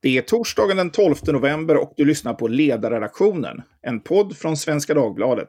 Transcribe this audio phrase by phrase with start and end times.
[0.00, 4.94] Det är torsdagen den 12 november och du lyssnar på Ledarredaktionen, en podd från Svenska
[4.94, 5.48] Dagbladet.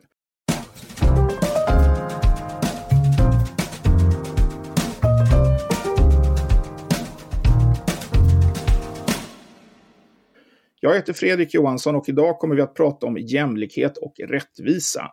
[10.80, 15.12] Jag heter Fredrik Johansson och idag kommer vi att prata om jämlikhet och rättvisa.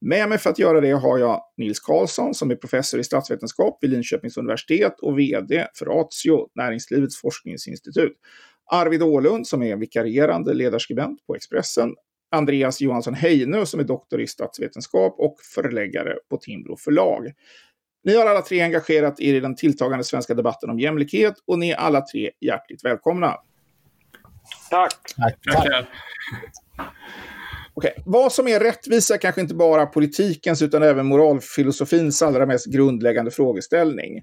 [0.00, 3.78] Med mig för att göra det har jag Nils Karlsson som är professor i statsvetenskap
[3.80, 8.12] vid Linköpings universitet och VD för Ratio, Näringslivets forskningsinstitut.
[8.68, 11.94] Arvid Ålund som är vikarierande ledarskribent på Expressen.
[12.30, 17.32] Andreas Johansson Heinö som är doktor i statsvetenskap och förläggare på Timbro förlag.
[18.04, 21.70] Ni har alla tre engagerat er i den tilltagande svenska debatten om jämlikhet och ni
[21.70, 23.36] är alla tre hjärtligt välkomna.
[24.70, 25.14] Tack.
[25.16, 25.38] Tack.
[25.42, 25.86] Tack.
[27.74, 27.92] Okay.
[28.04, 33.30] Vad som är rättvisa är kanske inte bara politikens utan även moralfilosofins allra mest grundläggande
[33.30, 34.22] frågeställning.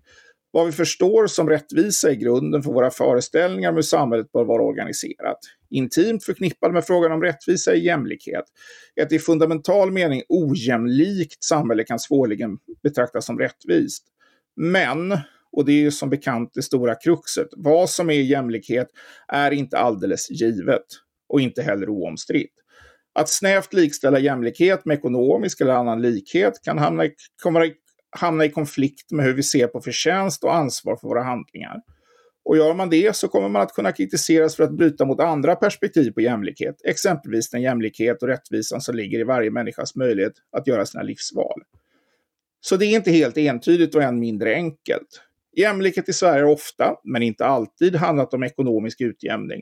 [0.55, 4.63] Vad vi förstår som rättvisa är grunden för våra föreställningar om hur samhället bör vara
[4.63, 5.37] organiserat.
[5.69, 8.43] Intimt förknippad med frågan om rättvisa är jämlikhet.
[9.01, 14.03] Ett i fundamental mening ojämlikt samhälle kan svårligen betraktas som rättvist.
[14.55, 15.17] Men,
[15.51, 18.87] och det är ju som bekant det stora kruxet, vad som är jämlikhet
[19.27, 20.85] är inte alldeles givet
[21.29, 22.53] och inte heller oomstritt.
[23.19, 27.11] Att snävt likställa jämlikhet med ekonomisk eller annan likhet kan hamna i,
[27.43, 27.61] kommer
[28.15, 31.81] hamna i konflikt med hur vi ser på förtjänst och ansvar för våra handlingar.
[32.45, 35.55] Och gör man det så kommer man att kunna kritiseras för att bryta mot andra
[35.55, 40.67] perspektiv på jämlikhet, exempelvis den jämlikhet och rättvisan som ligger i varje människas möjlighet att
[40.67, 41.61] göra sina livsval.
[42.61, 45.21] Så det är inte helt entydigt och än mindre enkelt.
[45.57, 49.61] Jämlikhet i Sverige har ofta, men inte alltid, handlat om ekonomisk utjämning.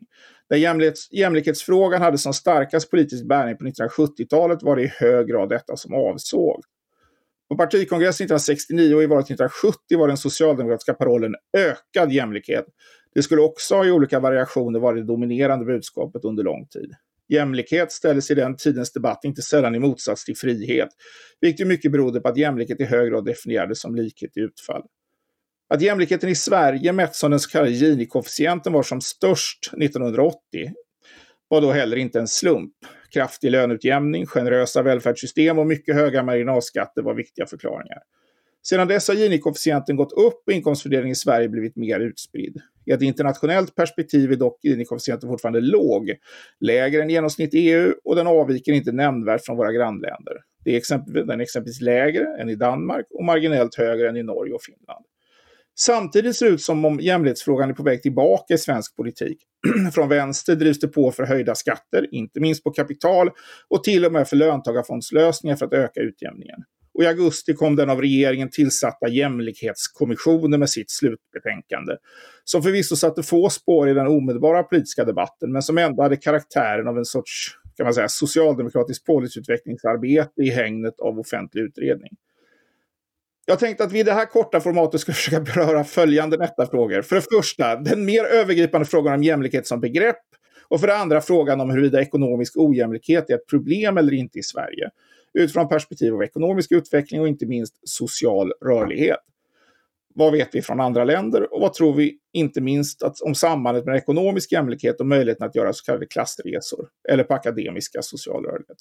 [0.49, 5.49] När jämlikhets, jämlikhetsfrågan hade som starkast politisk bärning på 1970-talet var det i hög grad
[5.49, 6.63] detta som avsåg.
[7.49, 12.65] På partikongressen 1969 och i valet 1970 var den socialdemokratiska parollen ökad jämlikhet.
[13.15, 16.91] Det skulle också i olika variationer vara det dominerande budskapet under lång tid.
[17.29, 20.89] Jämlikhet ställdes i den tidens debatt inte sällan i motsats till frihet,
[21.41, 24.83] vilket mycket berodde på att jämlikhet i hög grad definierades som likhet i utfall.
[25.69, 30.37] Att jämlikheten i Sverige mätt som den så kallade Gini-koefficienten var som störst 1980
[31.47, 32.73] var då heller inte en slump.
[33.13, 37.99] Kraftig löneutjämning, generösa välfärdssystem och mycket höga marginalskatter var viktiga förklaringar.
[38.65, 42.61] Sedan dess har Gini-koefficienten gått upp och inkomstfördelningen i Sverige blivit mer utspridd.
[42.85, 46.15] I ett internationellt perspektiv är dock Gini-koefficienten fortfarande låg,
[46.59, 50.37] lägre än genomsnitt i EU och den avviker inte nämnvärt från våra grannländer.
[50.65, 54.23] Det är exempelvis, den är exempelvis lägre än i Danmark och marginellt högre än i
[54.23, 55.05] Norge och Finland.
[55.79, 59.37] Samtidigt ser det ut som om jämlikhetsfrågan är på väg tillbaka i svensk politik.
[59.93, 63.29] Från vänster drivs det på för höjda skatter, inte minst på kapital,
[63.69, 66.63] och till och med för löntagarfondslösningar för att öka utjämningen.
[66.93, 71.93] Och i augusti kom den av regeringen tillsatta jämlikhetskommissionen med sitt slutbetänkande,
[72.43, 76.87] som förvisso satte få spår i den omedelbara politiska debatten, men som ändå hade karaktären
[76.87, 82.11] av en sorts kan man säga, socialdemokratiskt policyutvecklingsarbete i hängnet av offentlig utredning.
[83.45, 87.01] Jag tänkte att vi i det här korta formatet ska försöka beröra följande nätta frågor.
[87.01, 90.17] För det första, den mer övergripande frågan om jämlikhet som begrepp.
[90.67, 94.43] Och för det andra frågan om huruvida ekonomisk ojämlikhet är ett problem eller inte i
[94.43, 94.89] Sverige.
[95.33, 99.19] Utifrån perspektiv av ekonomisk utveckling och inte minst social rörlighet.
[100.15, 103.85] Vad vet vi från andra länder och vad tror vi inte minst att, om sambandet
[103.85, 108.77] med ekonomisk jämlikhet och möjligheten att göra så kallade klassresor eller på akademiska social rörlighet?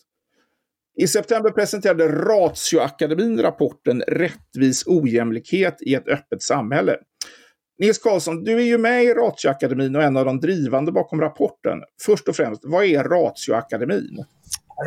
[0.96, 6.96] I september presenterade Ratioakademin rapporten Rättvis ojämlikhet i ett öppet samhälle.
[7.78, 11.78] Nils Karlsson, du är ju med i Ratioakademin och en av de drivande bakom rapporten.
[12.02, 14.24] Först och främst, vad är Ratioakademin?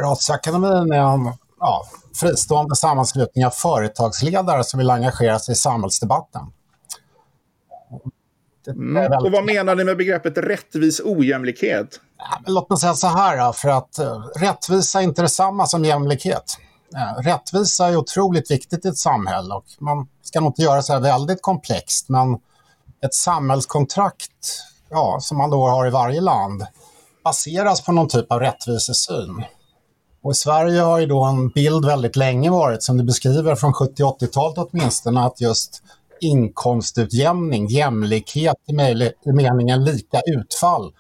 [0.02, 1.86] Ratioakademin är en ja,
[2.22, 6.42] fristående sammanslutning av företagsledare som vill engagera sig i samhällsdebatten.
[8.68, 9.12] Mm.
[9.12, 12.00] Och vad menar ni med begreppet rättvis ojämlikhet?
[12.18, 16.58] Ja, låt mig säga så här, för att uh, rättvisa är inte detsamma som jämlikhet.
[16.96, 20.94] Uh, rättvisa är otroligt viktigt i ett samhälle och man ska nog inte göra så
[20.94, 22.34] här väldigt komplext, men
[23.06, 24.32] ett samhällskontrakt
[24.90, 26.66] ja, som man då har i varje land
[27.24, 29.44] baseras på någon typ av rättvisesyn.
[30.22, 33.74] Och I Sverige har ju då en bild väldigt länge varit, som du beskriver från
[33.74, 35.84] 70-80-talet åtminstone, att just
[36.22, 38.72] inkomstutjämning, jämlikhet i,
[39.30, 40.94] i meningen lika utfall,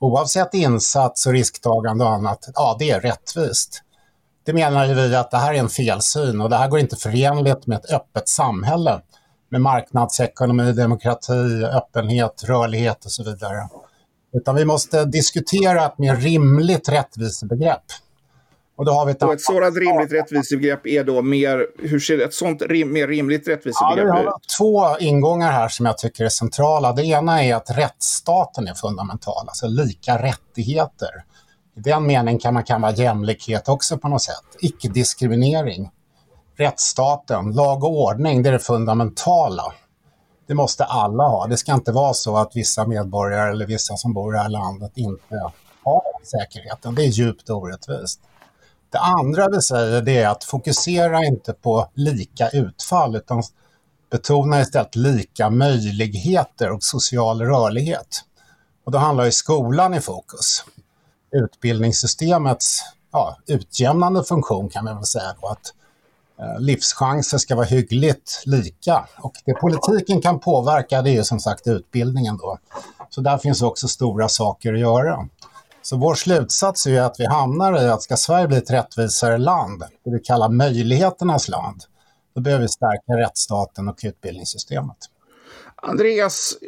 [0.00, 3.82] oavsett insats och risktagande och annat, ja det är rättvist.
[4.46, 6.96] Det menar ju vi att det här är en felsyn och det här går inte
[6.96, 9.00] förenligt med ett öppet samhälle
[9.50, 13.68] med marknadsekonomi, demokrati, öppenhet, rörlighet och så vidare.
[14.32, 17.82] Utan vi måste diskutera ett mer rimligt rättvisebegrepp.
[18.80, 22.18] Och, då har vi ett, och ett sådant rimligt rättvisebegrepp är då mer, hur ser
[22.18, 24.26] ett sånt rim, mer rimligt rättvisebegrepp ja, ut?
[24.26, 26.92] har två ingångar här som jag tycker är centrala.
[26.92, 31.08] Det ena är att rättsstaten är fundamental, alltså lika rättigheter.
[31.76, 34.56] I den meningen kan man kalla jämlikhet också på något sätt.
[34.60, 35.90] Icke-diskriminering.
[36.56, 39.72] Rättsstaten, lag och ordning, det är det fundamentala.
[40.46, 41.46] Det måste alla ha.
[41.46, 44.48] Det ska inte vara så att vissa medborgare eller vissa som bor i det här
[44.48, 46.94] landet inte har säkerheten.
[46.94, 48.20] Det är djupt orättvist.
[48.90, 53.42] Det andra vi säger det är att fokusera inte på lika utfall utan
[54.10, 58.24] betona istället lika möjligheter och social rörlighet.
[58.84, 60.64] Och då handlar ju skolan i fokus.
[61.32, 62.80] Utbildningssystemets
[63.12, 65.74] ja, utjämnande funktion kan man väl säga då, att
[66.38, 69.08] eh, livschanser ska vara hyggligt lika.
[69.18, 72.58] Och det politiken kan påverka det är ju som sagt utbildningen då.
[73.10, 75.28] Så där finns också stora saker att göra.
[75.82, 79.80] Så vår slutsats är att vi hamnar i att ska Sverige bli ett rättvisare land,
[79.80, 81.82] det vi kallar möjligheternas land,
[82.34, 84.96] då behöver vi stärka rättsstaten och utbildningssystemet.
[85.82, 86.58] Andreas,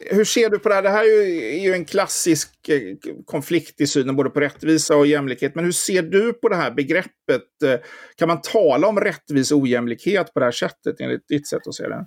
[0.00, 0.82] hur ser du på det här?
[0.82, 2.80] Det här är ju en klassisk eh,
[3.24, 5.54] konflikt i synen både på rättvisa och jämlikhet.
[5.54, 7.62] Men hur ser du på det här begreppet?
[7.64, 7.80] Eh,
[8.16, 11.88] kan man tala om rättvis ojämlikhet på det här sättet enligt ditt sätt att se
[11.88, 12.06] det?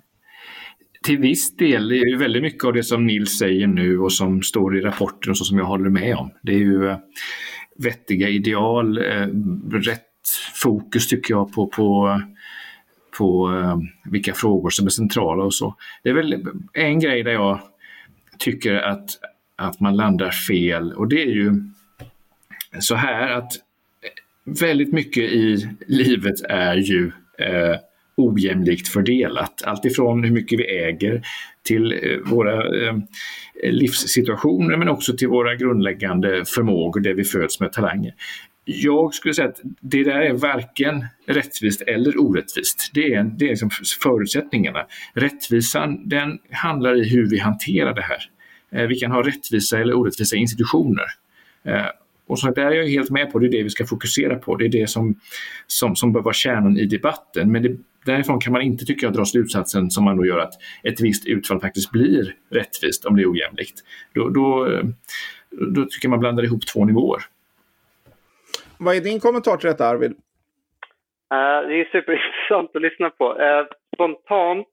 [1.02, 4.12] Till viss del, det är ju väldigt mycket av det som Nils säger nu och
[4.12, 6.30] som står i rapporten och så som jag håller med om.
[6.42, 6.98] Det är ju eh,
[7.76, 9.26] vettiga ideal, eh,
[9.70, 10.04] rätt
[10.54, 12.20] fokus tycker jag på, på,
[13.18, 13.78] på eh,
[14.10, 15.74] vilka frågor som är centrala och så.
[16.02, 17.60] Det är väl en grej där jag
[18.38, 19.10] tycker att,
[19.56, 21.62] att man landar fel och det är ju
[22.78, 23.52] så här att
[24.44, 27.76] väldigt mycket i livet är ju eh,
[28.18, 29.62] ojämlikt fördelat.
[29.64, 31.22] Alltifrån hur mycket vi äger
[31.62, 32.96] till eh, våra eh,
[33.62, 38.14] livssituationer men också till våra grundläggande förmågor där vi föds med talanger.
[38.64, 42.90] Jag skulle säga att det där är varken rättvist eller orättvist.
[42.94, 43.70] Det är, det är liksom
[44.02, 44.86] förutsättningarna.
[45.14, 48.18] Rättvisan den handlar i hur vi hanterar det här.
[48.72, 51.06] Eh, vi kan ha rättvisa eller orättvisa institutioner.
[52.28, 54.56] Och så där är jag helt med på, det är det vi ska fokusera på.
[54.56, 55.20] Det är det som,
[55.66, 57.52] som, som bör vara kärnan i debatten.
[57.52, 57.76] Men det,
[58.06, 60.52] därifrån kan man inte, tycker jag, dra slutsatsen som man då gör att
[60.82, 63.80] ett visst utfall faktiskt blir rättvist om det är ojämlikt.
[64.14, 64.68] Då, då,
[65.50, 67.22] då tycker man blandar ihop två nivåer.
[68.78, 70.10] Vad är din kommentar till detta, Arvid?
[70.10, 73.32] Uh, det är superintressant att lyssna på.
[73.32, 74.66] Uh, spontant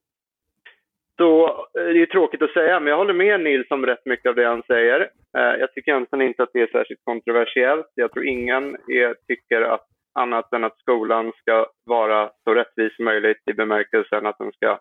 [1.18, 4.36] så är det tråkigt att säga, men jag håller med Nils om rätt mycket av
[4.36, 5.10] det han säger.
[5.32, 7.92] Jag tycker egentligen inte att det är särskilt kontroversiellt.
[7.96, 13.06] Jag tror ingen är, tycker att annat än att skolan ska vara så rättvis som
[13.06, 14.80] möjligt i bemärkelsen att den ska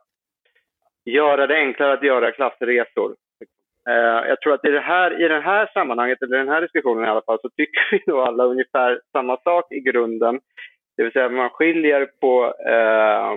[1.04, 3.14] göra det enklare att göra klassresor.
[3.88, 7.04] Eh, jag tror att i det, här, i det här sammanhanget, eller den här diskussionen
[7.04, 10.40] i alla fall, så tycker vi nog alla ungefär samma sak i grunden.
[10.96, 13.34] Det vill säga man skiljer på eh,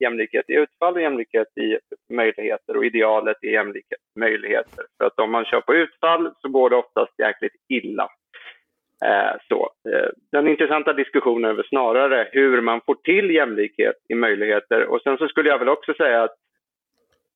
[0.00, 1.78] jämlikhet i utfall och jämlikhet i
[2.14, 4.84] möjligheter och idealet i jämlikhet i möjligheter.
[4.98, 8.08] För att om man kör på utfall så går det oftast jäkligt illa.
[9.04, 9.70] Eh, så.
[9.92, 14.84] Eh, den intressanta diskussionen är väl snarare hur man får till jämlikhet i möjligheter.
[14.86, 16.34] Och sen så skulle jag väl också säga att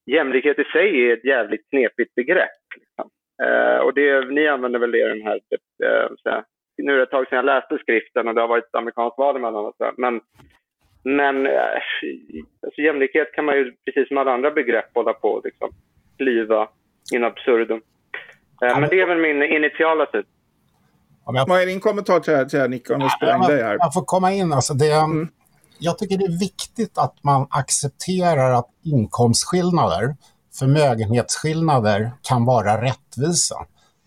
[0.06, 2.62] jämlikhet i sig är ett jävligt knepigt begrepp.
[2.76, 3.10] Liksom.
[3.44, 5.40] Eh, och det, ni använder väl det i den här,
[6.24, 6.44] här,
[6.78, 9.18] nu är det ett tag sedan jag läste skriften och det har varit ett amerikanskt
[9.18, 9.76] val emellanåt.
[9.96, 10.20] Men,
[11.04, 11.46] men
[12.62, 15.70] alltså jämlikhet kan man ju precis som alla andra begrepp hålla på och liksom,
[16.18, 16.68] klyva
[17.14, 17.82] in absurdum.
[18.60, 20.24] Men det är väl min initiala syn.
[21.26, 21.48] Jag...
[21.48, 22.90] Vad är din kommentar till det här, till här Nick?
[22.90, 24.52] Om jag, jag, jag får komma in.
[24.52, 25.28] Alltså det, mm.
[25.78, 30.16] Jag tycker det är viktigt att man accepterar att inkomstskillnader,
[30.58, 33.56] förmögenhetsskillnader kan vara rättvisa.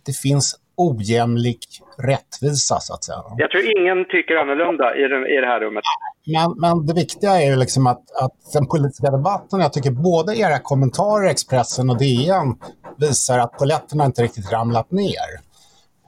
[0.05, 3.23] Det finns ojämlik rättvisa, så att säga.
[3.37, 5.83] Jag tror ingen tycker annorlunda i, den, i det här rummet.
[6.25, 10.37] Men, men det viktiga är ju liksom att, att den politiska debatten, jag tycker både
[10.37, 12.55] era kommentarer, Expressen och DN,
[12.97, 15.29] visar att poletterna inte riktigt ramlat ner.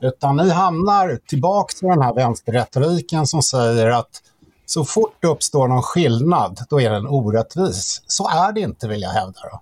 [0.02, 4.22] Utan ni hamnar tillbaka till den här vänsterretoriken som säger att
[4.66, 8.02] så fort det uppstår någon skillnad, då är den orättvis.
[8.08, 9.40] Så är det inte, vill jag hävda.
[9.52, 9.62] Då.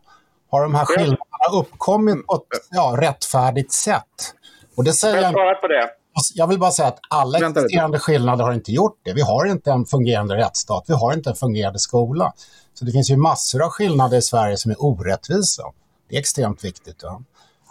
[0.51, 4.33] Har de här skillnaderna uppkommit på ett ja, rättfärdigt sätt?
[4.77, 5.89] Och det säger jag, jag, på det.
[6.33, 9.13] jag vill bara säga att alla existerande skillnader har inte gjort det.
[9.13, 12.33] Vi har inte en fungerande rättsstat, vi har inte en fungerande skola.
[12.73, 15.63] Så det finns ju massor av skillnader i Sverige som är orättvisa.
[16.09, 16.99] Det är extremt viktigt.
[17.01, 17.21] Ja.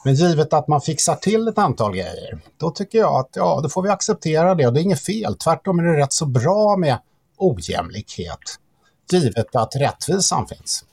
[0.05, 3.69] Men givet att man fixar till ett antal grejer, då tycker jag att ja, då
[3.69, 5.33] får vi acceptera det och det är inget fel.
[5.45, 6.97] Tvärtom är det rätt så bra med
[7.39, 8.47] ojämlikhet,
[9.13, 10.85] givet att rättvisan finns.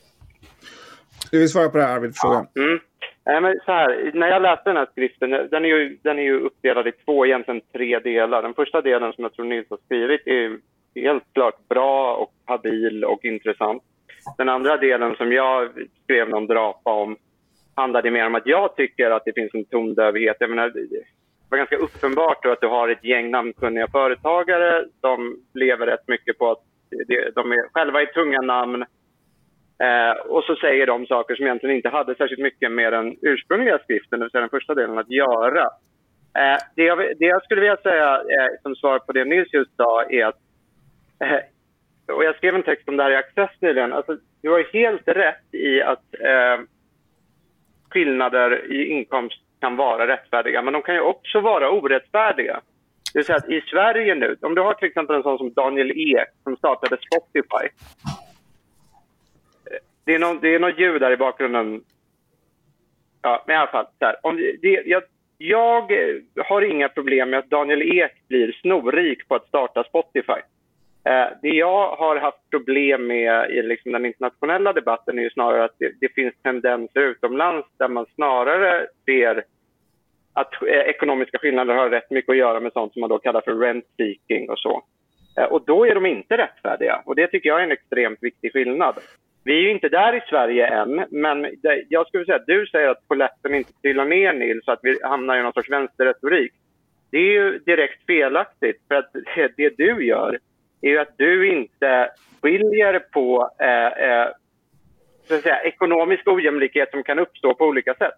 [1.32, 2.14] Du vill svara på det här Arvid?
[2.24, 2.46] Ja.
[2.56, 2.80] Mm.
[3.26, 6.24] Nej, men så här, när jag läste den här skriften, den är, ju, den är
[6.24, 8.42] ju uppdelad i två, egentligen tre delar.
[8.42, 10.58] Den första delen som jag tror Nils har skrivit är
[10.96, 13.84] helt klart bra och habil och intressant.
[14.38, 15.70] Den andra delen som jag
[16.04, 17.18] skrev någon drapa om
[17.76, 20.38] handlade mer om att jag tycker att det finns en tondövhet.
[20.40, 21.04] Jag menar, det
[21.50, 26.52] var ganska uppenbart att du har ett gäng namnkunniga företagare som lever rätt mycket på
[26.52, 26.64] att
[27.36, 28.86] de är själva är tunga namn
[29.84, 33.80] Eh, och så säger de saker som egentligen inte hade särskilt mycket med den ursprungliga
[33.80, 35.64] skriften, det vill säga den första delen, att göra.
[36.38, 39.76] Eh, det, jag, det, jag, skulle vilja säga eh, som svar på det Nils just
[39.76, 40.40] sa är att,
[41.20, 44.74] eh, och jag skrev en text om det här i Access nyligen, alltså, du har
[44.74, 46.66] helt rätt i att eh,
[47.92, 52.62] skillnader i inkomst kan vara rättfärdiga, men de kan ju också vara orättfärdiga.
[53.14, 55.54] Det vill säga att i Sverige nu, om du har till exempel en sån som
[55.54, 57.68] Daniel Ek som startade Spotify,
[60.06, 61.84] det är, någon, det är något ljud där i bakgrunden.
[63.22, 63.86] Ja, men i alla fall.
[64.00, 65.04] Så här, om det, jag,
[65.38, 65.92] jag
[66.46, 70.42] har inga problem med att Daniel Ek blir snorrik på att starta Spotify.
[71.04, 75.64] Eh, det jag har haft problem med i liksom den internationella debatten är ju snarare
[75.64, 79.44] att det, det finns tendenser utomlands där man snarare ser
[80.34, 83.42] att eh, ekonomiska skillnader har rätt mycket att göra med sånt som man då kallar
[83.42, 84.84] för rent seeking och så.
[85.38, 88.54] Eh, och då är de inte rättfärdiga och det tycker jag är en extremt viktig
[88.54, 88.96] skillnad.
[89.44, 92.66] Vi är ju inte där i Sverige än, men det, jag skulle säga att du
[92.68, 96.52] säger att polletten inte trillar ner Nils, så att vi hamnar i någon sorts vänsterretorik.
[97.12, 100.38] Det är ju direkt felaktigt, för att det, det du gör
[100.82, 102.10] är ju att du inte
[102.42, 104.28] skiljer på eh, eh,
[105.28, 108.14] så att säga, ekonomisk ojämlikhet som kan uppstå på olika sätt.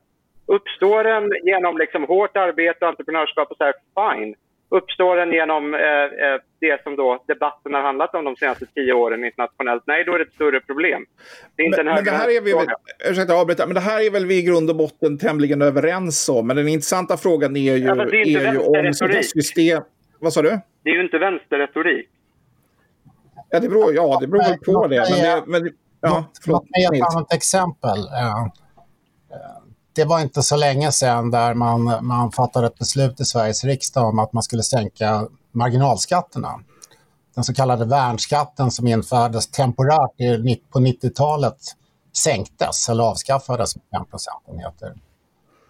[0.46, 4.36] Uppstår den genom liksom hårt arbete och entreprenörskap och så här, fine.
[4.70, 8.94] Uppstår den genom eh, eh, det som då debatten har handlat om de senaste tio
[8.94, 9.84] åren internationellt?
[9.88, 11.06] Nej, då är det ett större problem.
[11.56, 12.68] Det är inte men, en men det här är vi väl,
[13.10, 16.48] ursäkta avbryta, men det här är väl vi i grund och botten tämligen överens om.
[16.48, 18.94] Men den intressanta frågan är ju, alltså, är, är ju om
[19.24, 19.82] system...
[20.20, 20.60] Vad sa du?
[20.84, 22.10] Det är ju inte vänsterretorik.
[23.54, 25.10] Ja, det beror, ja, det beror väl på det.
[25.10, 28.00] Men det men, ja, Låt mig ge ett annat exempel.
[28.00, 28.48] Uh,
[29.96, 34.10] det var inte så länge sedan där man, man fattade ett beslut i Sveriges riksdag
[34.10, 36.60] om att man skulle sänka marginalskatterna.
[37.36, 40.18] Den så kallade värnskatten som infördes temporärt
[40.72, 41.58] på 90-talet
[42.18, 44.94] sänktes eller avskaffades med 5 procentenheter.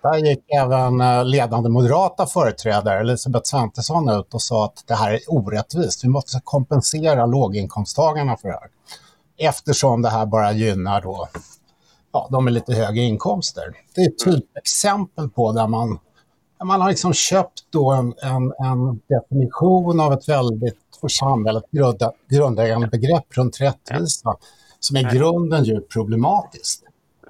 [0.03, 5.11] Där gick även eh, ledande moderata företrädare, Elisabeth Svantesson, ut och sa att det här
[5.11, 6.03] är orättvist.
[6.03, 8.69] Vi måste kompensera låginkomsttagarna för det här.
[9.49, 11.27] Eftersom det här bara gynnar då
[12.13, 13.63] ja, de med lite högre inkomster.
[13.95, 15.99] Det är ett typexempel på där man,
[16.59, 21.63] där man har liksom köpt då en, en, en definition av ett väldigt för samhället
[22.29, 24.35] grundläggande begrepp runt rättvisa
[24.79, 26.83] som i grunden djupt problematiskt.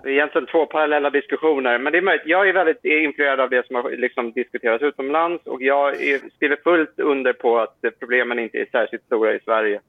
[0.03, 2.27] Det är egentligen två parallella diskussioner, men det är möjligt.
[2.27, 5.95] Jag är väldigt influerad av det som har liksom diskuterats utomlands och jag
[6.35, 9.79] skriver fullt under på att problemen inte är särskilt stora i Sverige.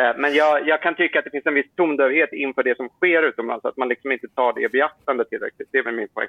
[0.00, 2.88] Eh, men jag, jag, kan tycka att det finns en viss tondövhet inför det som
[2.88, 5.68] sker utomlands, att man liksom inte tar det i beaktande tillräckligt.
[5.72, 6.28] Det är väl min poäng.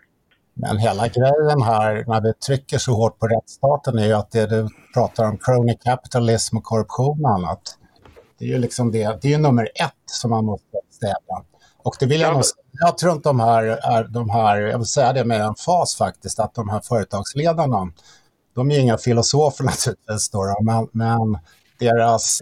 [0.54, 4.46] Men hela grejen här, när vi trycker så hårt på rättsstaten, är ju att det
[4.56, 4.62] du
[4.94, 7.64] pratar om, crony capitalism och korruption och annat,
[8.38, 11.36] det är ju liksom det, det är nummer ett som man måste stävja.
[11.88, 12.34] Och det vill jag ja.
[12.34, 12.44] nog
[12.86, 15.98] jag tror inte de här, är, de här, jag vill säga det med en fas
[15.98, 17.80] faktiskt, att de här företagsledarna,
[18.56, 21.28] de är inga filosofer naturligtvis, då, men, men
[21.86, 22.42] deras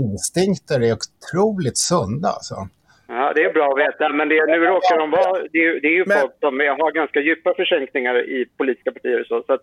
[0.00, 2.28] instinkter är otroligt sunda.
[2.28, 2.56] Alltså.
[3.08, 4.08] Ja, det är bra att veta.
[4.18, 5.32] Men det, nu råkar de vara...
[5.52, 9.24] Det är, det är ju men, folk som har ganska djupa försänkningar i politiska partier.
[9.28, 9.58] Så, så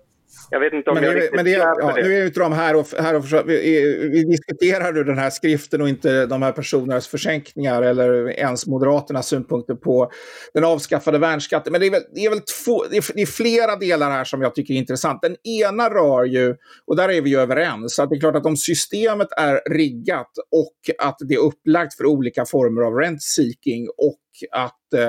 [0.49, 2.03] jag vet inte om men jag riktigt men det, ja, det.
[2.03, 5.29] Nu är inte de här och, här och försöker, vi, vi diskuterar du den här
[5.29, 10.11] skriften och inte de här personernas försänkningar eller ens Moderaternas synpunkter på
[10.53, 11.71] den avskaffade värnskatten.
[11.71, 14.23] Men det är väl, det är väl två, det är, det är flera delar här
[14.23, 15.21] som jag tycker är intressant.
[15.21, 16.55] Den ena rör ju,
[16.85, 20.31] och där är vi ju överens, att det är klart att om systemet är riggat
[20.51, 24.19] och att det är upplagt för olika former av rent seeking och
[24.51, 25.07] att eh,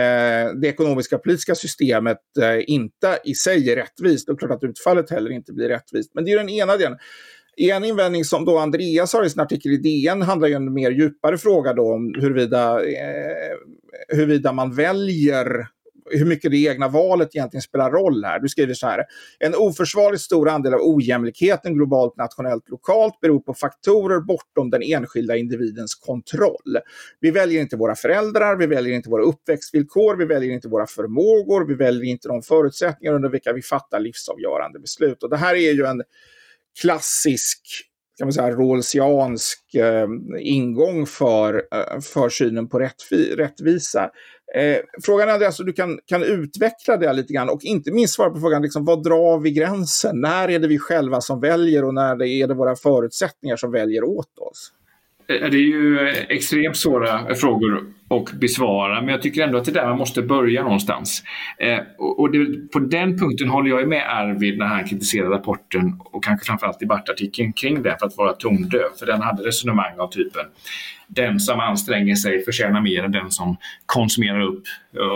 [0.00, 4.26] eh, det ekonomiska politiska systemet eh, inte i sig är rättvist.
[4.26, 6.10] Det är klart att utfallet heller inte blir rättvist.
[6.14, 6.98] Men det är den ena delen.
[7.56, 10.74] En invändning som då Andreas har i sin artikel i DN handlar ju om en
[10.74, 13.56] mer djupare fråga då om huruvida, eh,
[14.08, 15.66] huruvida man väljer
[16.10, 18.38] hur mycket det egna valet egentligen spelar roll här.
[18.38, 19.04] Du skriver så här.
[19.38, 25.36] En oförsvarligt stor andel av ojämlikheten globalt, nationellt, lokalt beror på faktorer bortom den enskilda
[25.36, 26.78] individens kontroll.
[27.20, 31.66] Vi väljer inte våra föräldrar, vi väljer inte våra uppväxtvillkor, vi väljer inte våra förmågor,
[31.66, 35.22] vi väljer inte de förutsättningar under vilka vi fattar livsavgörande beslut.
[35.22, 36.02] Och det här är ju en
[36.80, 37.60] klassisk
[38.18, 40.06] kan man säga, rawlsiansk eh,
[40.40, 44.10] ingång för, eh, för synen på rättvi rättvisa.
[44.54, 48.30] Eh, frågan är alltså, du kan, kan utveckla det lite grann och inte minst svara
[48.30, 50.20] på frågan, liksom, vad drar vi gränsen?
[50.20, 54.04] När är det vi själva som väljer och när är det våra förutsättningar som väljer
[54.04, 54.72] åt oss?
[55.28, 59.58] Eh, det är ju eh, extremt svåra eh, frågor att besvara, men jag tycker ändå
[59.58, 61.22] att det är där man måste börja någonstans.
[61.58, 66.24] Eh, och det, på den punkten håller jag med Arvid när han kritiserar rapporten och
[66.24, 68.88] kanske framförallt debattartikeln kring den för att vara tondöv.
[68.98, 70.44] För den hade resonemang av typen
[71.14, 74.62] den som anstränger sig förtjänar mer än den som konsumerar upp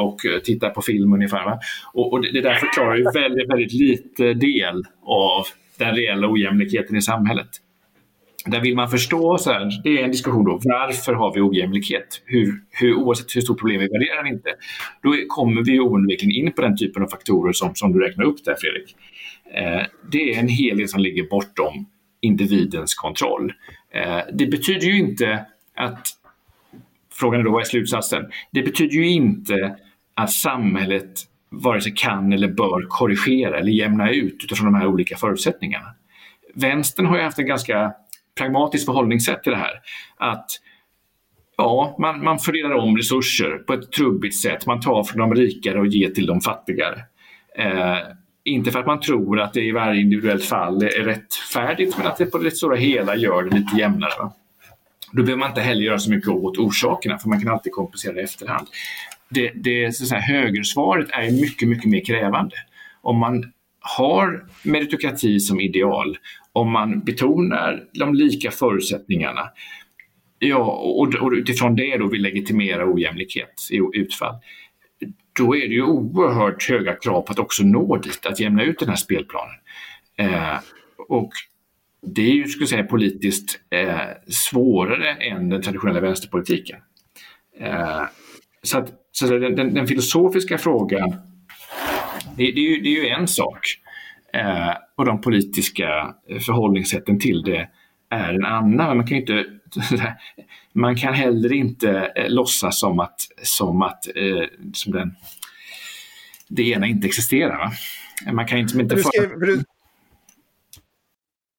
[0.03, 1.45] och tittar på film ungefär.
[1.45, 1.59] Va?
[1.93, 5.47] Och, och det, det där förklarar ju väldigt, väldigt lite del av
[5.79, 7.49] den reella ojämlikheten i samhället.
[8.47, 12.23] Där vill man förstå, så här, det är en diskussion då, varför har vi ojämlikhet?
[12.25, 14.51] Hur, hur, oavsett hur stort problem vi värderar eller inte.
[15.03, 18.45] Då kommer vi oundvikligen in på den typen av faktorer som, som du räknar upp
[18.45, 18.97] där Fredrik.
[19.55, 21.87] Eh, det är en helhet som ligger bortom
[22.21, 23.53] individens kontroll.
[23.95, 26.09] Eh, det betyder ju inte att,
[27.13, 28.25] frågan är då vad är slutsatsen?
[28.53, 29.77] Det betyder ju inte
[30.15, 31.13] att samhället
[31.49, 35.87] vare sig kan eller bör korrigera eller jämna ut utifrån de här olika förutsättningarna.
[36.55, 37.93] Vänstern har ju haft en ganska
[38.39, 39.81] pragmatiskt förhållningssätt till det här.
[40.17, 40.47] Att
[41.57, 44.67] ja, man, man fördelar om resurser på ett trubbigt sätt.
[44.67, 47.05] Man tar från de rikare och ger till de fattigare.
[47.59, 47.99] Eh,
[48.45, 52.17] inte för att man tror att det i varje individuellt fall är rättfärdigt, men att
[52.17, 54.13] det på det stora hela gör det lite jämnare.
[54.19, 54.33] Va?
[55.13, 58.21] Då behöver man inte heller göra så mycket åt orsakerna, för man kan alltid kompensera
[58.21, 58.67] i efterhand.
[59.29, 62.57] Det, det så säga, högersvaret är mycket, mycket mer krävande.
[63.03, 66.19] Om man har meritokrati som ideal
[66.57, 69.49] om man betonar de lika förutsättningarna
[70.39, 74.35] ja, och, och utifrån det då vill legitimera ojämlikhet i utfall,
[75.39, 78.79] då är det ju oerhört höga krav på att också nå dit, att jämna ut
[78.79, 79.55] den här spelplanen.
[80.19, 80.59] Eh,
[81.09, 81.31] och
[82.03, 86.79] det är ju, skulle säga, politiskt eh, svårare än den traditionella vänsterpolitiken.
[87.61, 88.03] Eh,
[88.63, 91.17] så att, så den, den, den, filosofiska frågan,
[92.37, 93.67] det, det, är ju, det är ju en sak.
[94.37, 96.15] Eh, och de politiska
[96.47, 97.69] förhållningssätten till det
[98.11, 98.97] är en annan.
[98.97, 99.45] Man kan inte
[100.73, 105.15] man kan heller inte eh, låtsas som att, som att eh, som den,
[106.49, 107.59] det ena inte existerar.
[107.59, 107.73] Va?
[108.33, 108.79] Man kan inte...
[108.79, 109.11] inte för...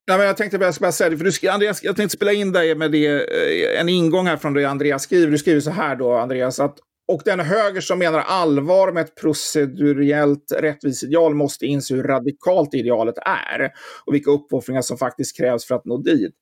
[0.10, 2.52] Ja, men jag tänkte bara, bara säga det, för du, Andreas, jag tänkte spela in
[2.52, 5.32] dig med det, eh, en ingång här från det Andreas skriver.
[5.32, 9.15] Du skriver så här då, Andreas, att och den höger som menar allvar med ett
[9.15, 13.72] proceduriellt rättviseideal måste inse hur radikalt idealet är
[14.06, 16.34] och vilka uppoffringar som faktiskt krävs för att nå dit.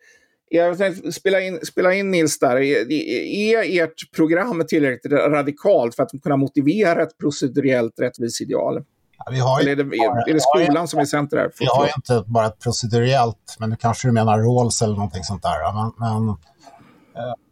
[0.50, 2.56] Jag tänkte spela in, spela in Nils där.
[2.58, 8.84] Är, är ert program tillräckligt radikalt för att kunna motivera ett proceduriellt rättviseideal?
[9.18, 11.52] Ja, vi har Eller är det, är, är det skolan som är center här?
[11.60, 15.44] Vi har inte bara ett proceduriellt, men nu kanske du menar Rawls eller någonting sånt
[15.44, 15.74] där.
[15.74, 16.38] Men, men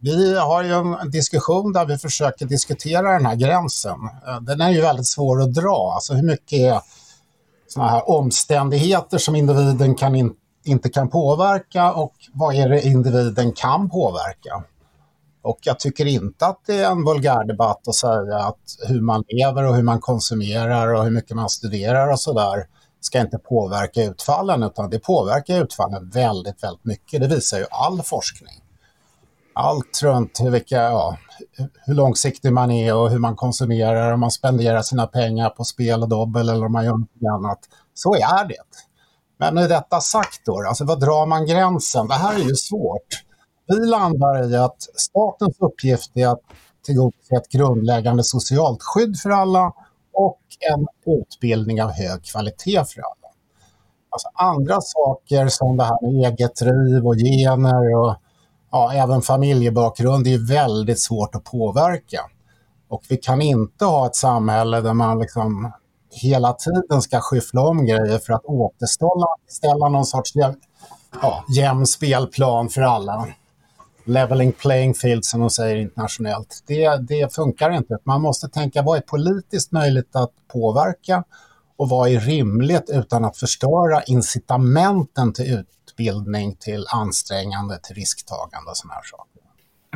[0.00, 3.98] vi har ju en diskussion där vi försöker diskutera den här gränsen.
[4.26, 5.92] Eh, den är ju väldigt svår att dra.
[5.94, 6.80] Alltså hur mycket är
[7.68, 10.32] såna här omständigheter som individen kan in,
[10.64, 14.64] inte kan påverka och vad är det individen kan påverka?
[15.42, 19.64] Och jag tycker inte att det är en vulgärdebatt att säga att hur man lever
[19.64, 22.66] och hur man konsumerar och hur mycket man studerar och sådär
[23.00, 27.20] ska inte påverka utfallen utan det påverkar utfallen väldigt, väldigt mycket.
[27.20, 28.64] Det visar ju all forskning
[29.54, 31.16] allt runt vilka, ja,
[31.86, 36.02] hur långsiktig man är och hur man konsumerar, om man spenderar sina pengar på spel
[36.02, 37.58] och dobbel eller om man gör något annat.
[37.94, 38.54] Så är det.
[39.38, 42.08] Men med detta sagt då, alltså vad drar man gränsen?
[42.08, 43.24] Det här är ju svårt.
[43.66, 46.40] Vi landar i att statens uppgift är att
[46.86, 49.72] tillgodose ett grundläggande socialt skydd för alla
[50.12, 50.40] och
[50.72, 50.86] en
[51.20, 53.28] utbildning av hög kvalitet för alla.
[54.10, 58.16] Alltså andra saker som det här med eget driv och gener och
[58.74, 62.20] ja, även familjebakgrund är väldigt svårt att påverka.
[62.88, 65.72] Och vi kan inte ha ett samhälle där man liksom
[66.10, 70.54] hela tiden ska skyffla om grejer för att återställa någon sorts jäm,
[71.22, 73.26] ja, jämn spelplan för alla.
[74.04, 76.64] Leveling playing field som de säger internationellt.
[76.66, 77.98] Det, det funkar inte.
[78.04, 81.24] Man måste tänka vad är politiskt möjligt att påverka
[81.76, 85.46] och vad är rimligt utan att förstöra incitamenten till
[85.94, 89.40] utbildning, till ansträngande, till risktagande och sådana här saker.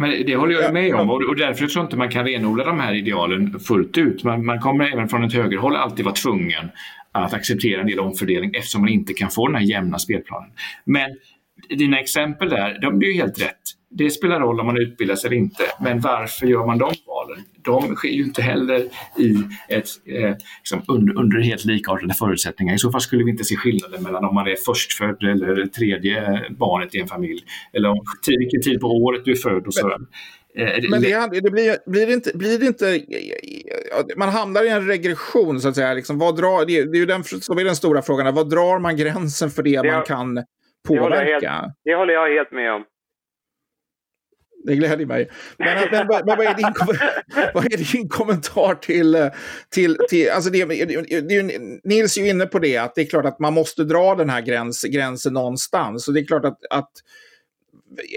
[0.01, 2.81] Men det håller jag med om och därför tror jag inte man kan renodla de
[2.81, 4.25] här idealen fullt ut.
[4.25, 6.71] Man, man kommer även från ett högerhåll alltid vara tvungen
[7.13, 10.51] att acceptera en del omfördelning eftersom man inte kan få den här jämna spelplanen.
[10.85, 11.11] Men
[11.69, 13.61] dina exempel där, de är ju helt rätt.
[13.91, 16.93] Det spelar roll om man utbildar sig eller inte, men varför gör man de
[17.29, 17.45] valen?
[17.69, 18.81] de sker ju inte heller
[19.19, 19.37] i
[19.69, 22.75] ett, eh, liksom under, under helt likartade förutsättningar.
[22.75, 26.47] I så fall skulle vi inte se skillnaden mellan om man är förstfödd eller tredje
[26.51, 27.41] barnet i en familj.
[27.73, 29.89] Eller om, vilken tid på året du är född och så.
[29.89, 33.01] Eh, Men det, det blir, blir, det inte, blir det inte...
[34.17, 35.95] Man hamnar i en regression, så att säga.
[35.95, 38.35] Liksom, vad drar, det, det är ju den som är den stora frågan.
[38.35, 40.45] Vad drar man gränsen för det, det man kan
[40.89, 41.09] påverka?
[41.09, 42.85] Det håller, helt, det håller jag helt med om.
[44.65, 45.31] Det gläder mig.
[45.57, 46.73] Men, men, men, vad, är din,
[47.55, 49.31] vad är din kommentar till...
[49.71, 53.25] till, till alltså det, det, Nils är ju inne på det, att det är klart
[53.25, 56.09] att man måste dra den här gräns, gränsen någonstans.
[56.09, 56.93] Och det är klart att, att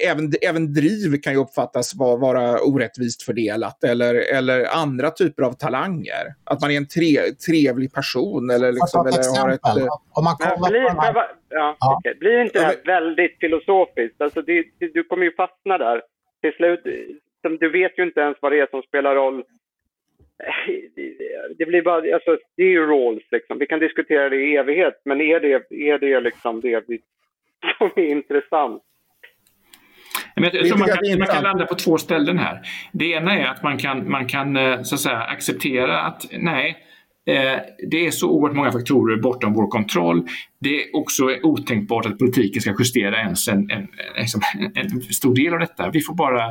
[0.08, 5.54] även, även driv kan ju uppfattas vara, vara orättvist fördelat eller, eller andra typer av
[5.54, 6.36] talanger.
[6.44, 9.78] Att man är en tre, trevlig person eller, liksom, eller har ett...
[9.78, 11.14] Eh, Om man kollar blir, här...
[11.50, 11.98] ja, ja.
[11.98, 12.14] Okay.
[12.20, 14.22] blir inte det här väldigt filosofiskt?
[14.22, 16.02] Alltså det, du kommer ju fastna där.
[16.42, 16.84] Till slut,
[17.60, 19.44] du vet ju inte ens vad det är som spelar roll.
[21.58, 23.60] Det blir bara, alltså, det är ju roles liksom.
[23.60, 27.00] Vi kan diskutera det i evighet, men är det, är det liksom det vi,
[27.78, 28.84] som är intressant?
[30.36, 32.60] Men jag tror man kan, man kan landa på två ställen här.
[32.92, 36.78] Det ena är att man kan, man kan eh, så att säga, acceptera att nej,
[37.92, 40.28] det är så oerhört många faktorer bortom vår kontroll.
[40.60, 45.36] Det är också otänkbart att politiken ska justera ens en, en, liksom, en, en stor
[45.36, 45.90] del av detta.
[45.90, 46.48] Vi får bara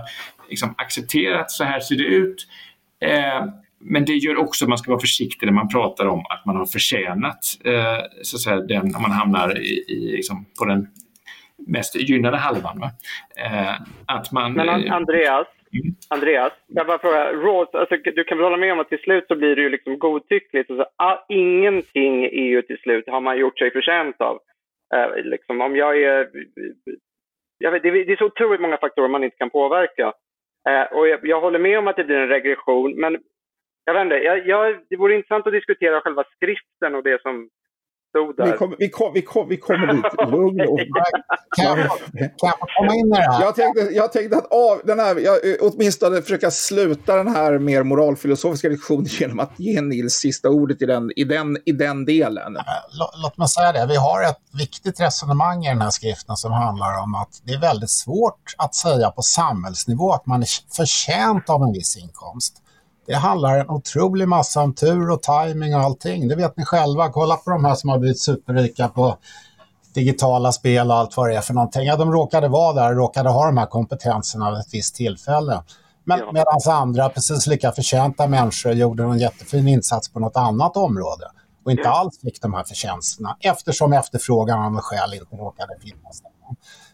[0.49, 2.47] liksom, acceptera att så här ser det ut.
[3.01, 3.45] Eh,
[3.83, 6.57] men det gör också att man ska vara försiktig när man pratar om att man
[6.57, 7.45] har förtjänat
[8.23, 10.87] så att säga, den, man hamnar i, i liksom, på den
[11.67, 12.81] mest gynnade halvan.
[12.81, 12.91] Va?
[13.37, 13.75] Eh,
[14.07, 15.95] att man, Men eh, Andreas, mm.
[16.11, 17.33] Andreas, jag bara frågar.
[17.33, 19.69] Rawls, alltså, du kan väl hålla med om att till slut så blir det ju
[19.69, 20.71] liksom godtyckligt.
[20.71, 24.39] Alltså, all, ingenting är ju till slut har man gjort sig förtjänt av.
[24.95, 26.31] Eh, liksom, om jag är...
[27.59, 30.13] Jag vet, det, det, är så otroligt många faktorer man inte kan påverka.
[30.69, 33.19] Eh, och jag, jag, håller med om att det blir en regression, men
[33.85, 37.49] jag vet inte, jag, jag, det vore intressant att diskutera själva skriften och det som
[38.11, 38.53] stod där.
[38.53, 40.05] Vi, kom, vi, kom, vi, kom, vi kommer dit.
[40.31, 40.81] Lugn och...
[41.57, 41.91] kan, jag,
[42.41, 43.43] jag komma in här?
[43.43, 47.83] Jag tänkte, jag tänkte att av, den här, jag, åtminstone försöka sluta den här mer
[47.83, 52.57] moralfilosofiska lektionen genom att ge Nils sista ordet i den, i den, i den delen.
[53.23, 57.03] Låt mig säga det, vi har ett viktigt resonemang i den här skriften som handlar
[57.03, 61.63] om att det är väldigt svårt att säga på samhällsnivå att man är förtjänt av
[61.63, 62.63] en viss inkomst.
[63.07, 66.29] Det handlar en otrolig massa om tur och timing och allting.
[66.29, 67.09] Det vet ni själva.
[67.09, 69.17] Kolla på de här som har blivit superrika på
[69.95, 71.87] digitala spel och allt vad det är för någonting.
[71.87, 75.63] Ja, de råkade vara där och råkade ha de här kompetenserna vid ett visst tillfälle.
[76.05, 76.33] Men ja.
[76.33, 81.25] medan andra, precis lika förtjänta människor, gjorde en jättefin insats på något annat område
[81.65, 86.23] och inte alls fick de här förtjänsterna eftersom efterfrågan av skäl inte råkade finnas.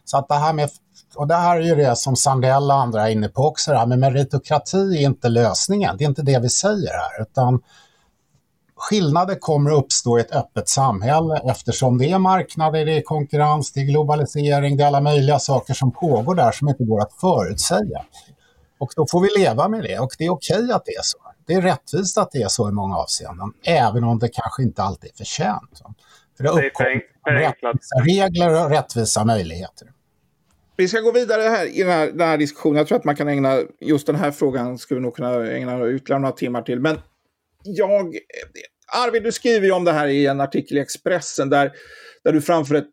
[0.05, 0.71] Så att det här med
[1.17, 3.79] och det här är ju det som Sandell och andra är inne på också, det
[3.79, 5.97] här med meritokrati är inte lösningen.
[5.97, 7.63] Det är inte det vi säger här, utan
[8.77, 13.73] skillnader kommer att uppstå i ett öppet samhälle eftersom det är marknader, det är konkurrens,
[13.73, 17.13] det är globalisering, det är alla möjliga saker som pågår där som inte går att
[17.13, 18.05] förutsäga.
[18.79, 21.19] Och då får vi leva med det och det är okej att det är så.
[21.47, 24.83] Det är rättvist att det är så i många avseenden, även om det kanske inte
[24.83, 25.83] alltid är förtjänt.
[26.37, 29.89] För det uppkommer rättvisa regler och rättvisa möjligheter.
[30.77, 32.77] Vi ska gå vidare här i den här, den här, diskussionen.
[32.77, 35.91] Jag tror att man kan ägna just den här frågan, skulle vi nog kunna ägna
[35.91, 36.81] ytterligare några timmar till.
[36.81, 36.99] Men
[37.65, 38.17] jag,
[38.93, 41.73] Arvid, du skriver ju om det här i en artikel i Expressen där,
[42.25, 42.89] där du framför ett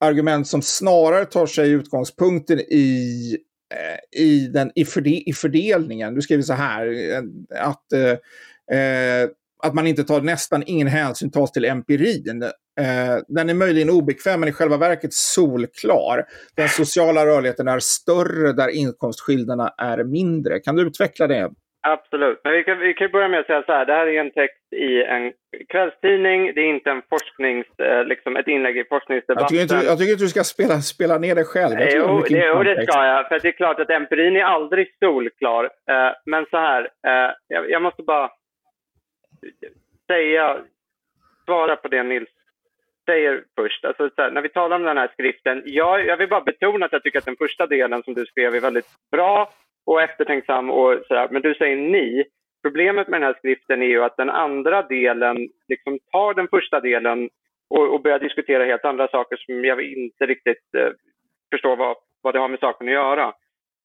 [0.00, 3.36] argument som snarare tar sig utgångspunkten i,
[3.74, 6.14] eh, i, den, i, förde, i fördelningen.
[6.14, 7.22] Du skriver så här, eh,
[7.68, 9.28] att eh, eh,
[9.62, 12.44] att man inte tar nästan ingen hänsyn tas till empirin.
[12.78, 16.24] Eh, den är möjligen obekväm men i själva verket solklar.
[16.56, 20.58] Den sociala rörligheten är större där inkomstskillnaderna är mindre.
[20.58, 21.50] Kan du utveckla det?
[21.80, 22.40] Absolut.
[22.44, 23.86] Men vi kan, vi kan börja med att säga så här.
[23.86, 25.32] Det här är en text i en
[25.68, 26.54] kvällstidning.
[26.54, 29.42] Det är inte en forsknings, eh, liksom ett inlägg i forskningsdebatten.
[29.42, 31.80] Jag tycker inte, jag tycker inte du ska spela, spela ner dig själv.
[31.80, 33.28] Jag jo, det, jo, det ska jag.
[33.28, 35.64] För det är klart att empirin är aldrig solklar.
[35.64, 38.30] Eh, men så här, eh, jag, jag måste bara
[40.06, 40.58] säga,
[41.46, 42.28] svara på det Nils
[43.10, 43.84] säger först.
[43.84, 46.92] Alltså, här, när vi talar om den här skriften, jag, jag vill bara betona att
[46.92, 49.50] jag tycker att den första delen som du skrev är väldigt bra
[49.86, 51.28] och eftertänksam och sådär.
[51.30, 52.24] Men du säger ni.
[52.62, 55.36] Problemet med den här skriften är ju att den andra delen
[55.68, 57.28] liksom tar den första delen
[57.70, 60.90] och, och börjar diskutera helt andra saker som jag inte riktigt eh,
[61.52, 63.26] förstår vad, vad det har med saken att göra.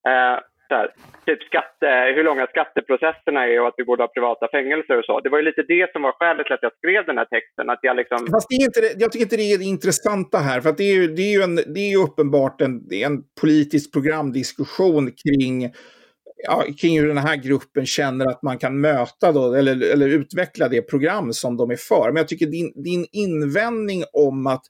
[0.07, 0.39] Eh,
[0.75, 0.89] här,
[1.25, 5.19] typ skatte, hur långa skatteprocesserna är och att vi borde ha privata fängelser och så.
[5.19, 7.69] Det var ju lite det som var skälet till att jag skrev den här texten.
[7.69, 8.17] Att jag, liksom...
[8.31, 10.61] Fast det är inte jag tycker inte det är det intressanta här.
[10.61, 13.93] För att det är ju, det är ju, en, det är uppenbart en, en politisk
[13.93, 15.73] programdiskussion kring
[16.43, 20.69] ja, kring hur den här gruppen känner att man kan möta då, eller, eller utveckla
[20.69, 22.07] det program som de är för.
[22.07, 24.63] Men jag tycker din, din invändning om att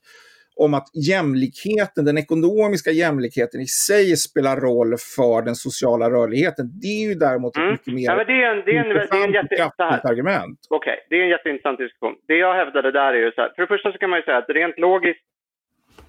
[0.56, 6.64] om att jämlikheten, den ekonomiska jämlikheten i sig spelar roll för den sociala rörligheten.
[6.82, 7.68] Det är ju däremot mm.
[7.68, 10.58] ett mycket mer ja, det är en, det är en, det är en jätte, argument.
[10.70, 12.14] Okej, okay, det är en jätteintressant diskussion.
[12.28, 14.22] Det jag hävdade där är ju så här, för det första så kan man ju
[14.22, 15.24] säga att rent logiskt,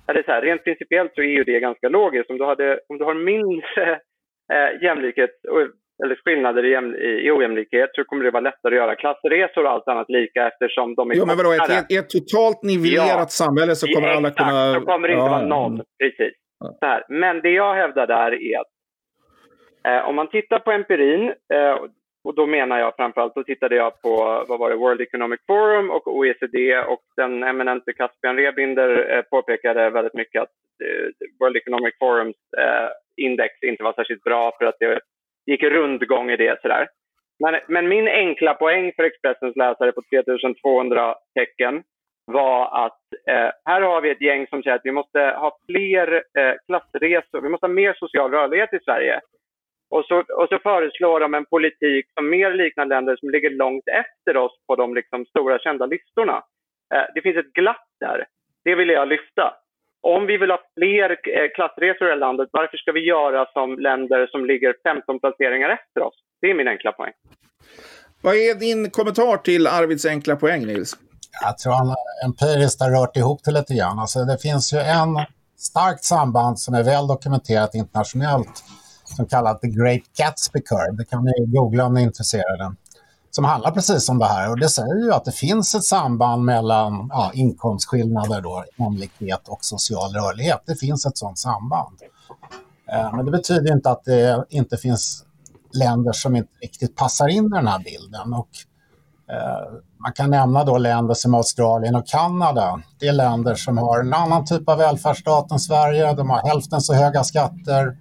[0.08, 2.29] eller så här, rent principiellt så är ju det ganska logiskt.
[2.29, 3.91] Om du, hade, om du har mindre
[4.53, 5.31] eh, jämlikhet
[6.03, 9.71] eller skillnader i, jäm, i, ojämlikhet så kommer det vara lättare att göra klassresor och
[9.71, 13.43] allt annat lika eftersom de är Jo, men vadå, ett, ett totalt nivellerat ja.
[13.43, 14.73] samhälle så kommer alla exakt, kunna...
[14.73, 15.29] så kommer det inte ja.
[15.29, 15.84] vara noll.
[15.99, 16.34] Precis.
[16.60, 16.77] Ja.
[16.79, 17.03] Så här.
[17.10, 18.71] Men det jag hävdar där är att
[19.88, 21.75] eh, om man tittar på empirin, eh,
[22.25, 25.91] och då menar jag framförallt, då tittade jag på vad var det, World Economic Forum
[25.91, 31.93] och OECD och den eminente Caspian Rebinder eh, påpekade väldigt mycket att eh, World Economic
[31.99, 32.89] Forums eh,
[33.25, 34.99] index inte var särskilt bra för att det
[35.45, 36.62] gick rundgång i det.
[36.62, 36.88] Sådär.
[37.39, 41.84] Men, men min enkla poäng för Expressens läsare på 3200 tecken
[42.25, 46.13] var att eh, här har vi ett gäng som säger att vi måste ha fler
[46.13, 49.19] eh, klassresor, vi måste ha mer social rörlighet i Sverige.
[49.89, 53.84] Och så, och så föreslår de en politik som mer liknar länder som ligger långt
[53.88, 56.43] efter oss på de liksom, stora kända listorna.
[56.93, 58.25] Eh, det finns ett glapp där.
[58.63, 59.53] Det vill jag lyfta
[60.13, 64.28] om vi vill ha fler eh, klassresor i landet, varför ska vi göra som länder
[64.34, 66.18] som ligger 15 placeringar efter oss?
[66.41, 67.13] Det är min enkla poäng.
[68.24, 70.91] Vad är din kommentar till Arvids enkla poäng, Nils?
[71.46, 74.00] Jag tror han empiriskt har rört ihop det lite grann.
[74.00, 75.13] Alltså det finns ju en
[75.70, 78.56] starkt samband som är väl dokumenterat internationellt
[79.15, 80.98] som kallas The Great Gatsby Curve.
[80.98, 82.65] Det kan ni googla om ni är intresserade
[83.36, 84.50] som handlar precis om det här.
[84.50, 89.60] Och det säger ju att det finns ett samband mellan ja, inkomstskillnader, då, jämlikhet och
[89.62, 90.63] social rörlighet.
[90.65, 91.98] Det finns ett sådant samband.
[92.91, 95.24] Eh, men det betyder inte att det inte finns
[95.74, 98.34] länder som inte riktigt passar in i den här bilden.
[98.34, 98.50] Och,
[99.36, 102.82] eh, man kan nämna då länder som Australien och Kanada.
[103.00, 106.13] Det är länder som har en annan typ av välfärdsstat än Sverige.
[106.13, 107.98] De har hälften så höga skatter.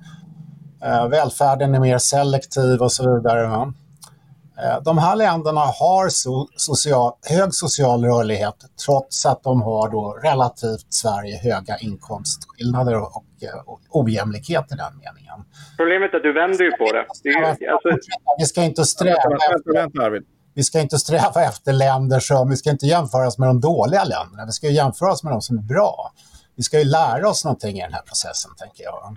[0.85, 3.73] Eh, välfärden är mer selektiv och så vidare.
[4.63, 8.55] Eh, de här länderna har so social, hög social rörlighet
[8.87, 13.25] trots att de har då relativt Sverige höga inkomstskillnader och, och,
[13.67, 15.39] och ojämlikhet i den meningen.
[15.77, 17.05] Problemet är att du vänder ju på det.
[17.73, 17.89] alltså...
[18.39, 20.23] Vi ska inte sträva efter,
[20.55, 24.05] vi ska inte sträva efter länder som, vi ska inte jämföra oss med de dåliga
[24.05, 26.13] länderna, vi ska jämföra oss med de som är bra.
[26.57, 29.15] Vi ska ju lära oss någonting i den här processen, tänker jag.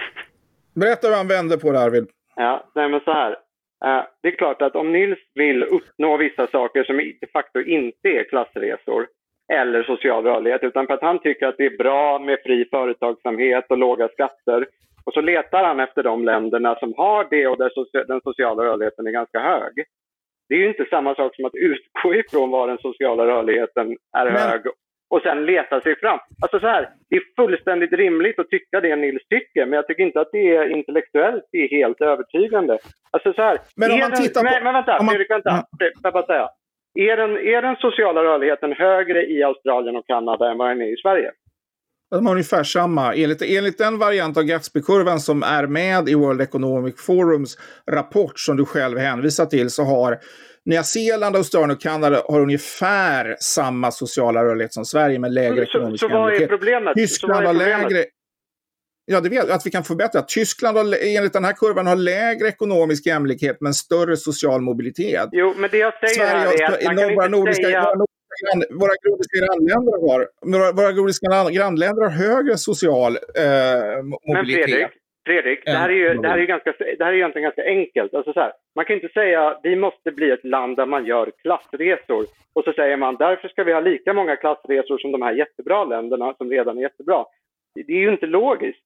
[0.75, 2.07] Berätta hur han vänder på det, Arvid.
[2.35, 3.46] Ja, nej men så här.
[3.85, 8.09] Uh, det är klart att om Nils vill uppnå vissa saker som de facto inte
[8.09, 9.07] är klassresor
[9.53, 13.65] eller social rörlighet, utan för att han tycker att det är bra med fri företagsamhet
[13.69, 14.67] och låga skatter.
[15.05, 19.07] Och så letar han efter de länderna som har det och där den sociala rörligheten
[19.07, 19.73] är ganska hög.
[20.49, 24.25] Det är ju inte samma sak som att utgå ifrån var den sociala rörligheten är
[24.25, 24.35] Men...
[24.35, 24.61] hög
[25.09, 26.19] och sen leta sig fram.
[26.41, 30.03] Alltså så här, det är fullständigt rimligt att tycka det Nils tycker, men jag tycker
[30.03, 32.77] inte att det är intellektuellt det är helt övertygande.
[33.11, 34.49] Alltså så här, men om man den, tittar på...
[34.49, 35.63] Men, men vänta, man, Fredrik, vänta.
[36.03, 36.11] Ja.
[36.11, 36.49] Bara säga.
[36.99, 40.93] Är den, är den sociala rörligheten högre i Australien och Kanada än vad den är
[40.93, 41.31] i Sverige?
[42.11, 43.13] De har ungefär samma.
[43.13, 47.57] Enligt, enligt den variant av Gatsby-kurvan som är med i World Economic Forums
[47.91, 50.17] rapport som du själv hänvisar till så har
[50.67, 55.61] Nya Zeeland, Australien och Kanada har ungefär samma sociala rörlighet som Sverige med lägre så,
[55.61, 56.11] ekonomisk jämlikhet.
[56.11, 56.95] Så vad är problemet?
[56.95, 58.05] Tyskland har lägre...
[59.05, 60.21] Ja, det vet att vi kan förbättra.
[60.21, 65.29] Tyskland har enligt den här kurvan har lägre ekonomisk jämlikhet men större social mobilitet.
[65.31, 67.81] Jo, men det jag säger Sverige, är att man kan inte nordiska, säga...
[67.81, 74.25] Våra nordiska, våra nordiska grannländer har, våra, våra nordiska grannländer har högre social eh, mobilitet.
[74.27, 74.87] Men Fredrik,
[75.27, 78.13] Fredrik, det här är ju, det här är ganska, det här är egentligen ganska enkelt.
[78.13, 81.05] Alltså så här, man kan inte säga att vi måste bli ett land där man
[81.05, 85.21] gör klassresor och så säger man därför ska vi ha lika många klassresor som de
[85.21, 87.25] här jättebra länderna som redan är jättebra.
[87.75, 88.83] Det är ju inte logiskt.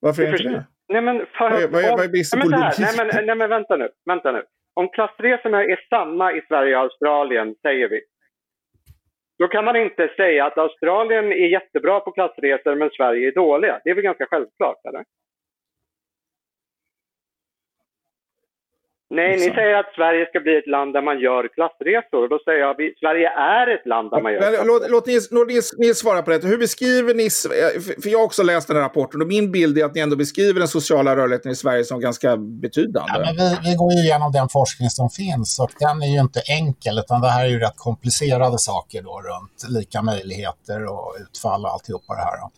[0.00, 0.64] Varför är inte det?
[0.88, 2.78] Nej men för vad, är, vad, är, vad är på logik?
[2.78, 4.42] Nej men, nej men vänta nu, vänta nu.
[4.74, 8.00] Om klassresorna är samma i Sverige och Australien, säger vi,
[9.38, 13.80] då kan man inte säga att Australien är jättebra på klassresor men Sverige är dåliga.
[13.84, 15.04] Det är väl ganska självklart, eller?
[19.18, 22.22] Nej, ni säger att Sverige ska bli ett land där man gör klassresor.
[22.22, 24.66] Och då säger jag att Sverige är ett land där man gör klassresor.
[24.66, 26.46] Låt, låt Nils, låt Nils, Nils svara på det.
[26.52, 27.30] Hur beskriver ni...
[28.02, 30.16] För jag har också läst den här rapporten och min bild är att ni ändå
[30.16, 33.12] beskriver den sociala rörligheten i Sverige som ganska betydande.
[33.14, 36.20] Ja, men vi, vi går ju igenom den forskning som finns och den är ju
[36.20, 41.16] inte enkel utan det här är ju rätt komplicerade saker då runt lika möjligheter och
[41.20, 42.36] utfall och alltihopa det här.
[42.40, 42.50] Då.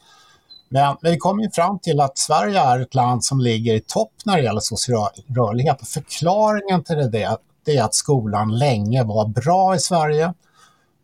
[0.74, 4.12] Men vi kom ju fram till att Sverige är ett land som ligger i topp
[4.24, 5.80] när det gäller social rörlighet.
[5.80, 10.34] Och förklaringen till det, det är att skolan länge var bra i Sverige.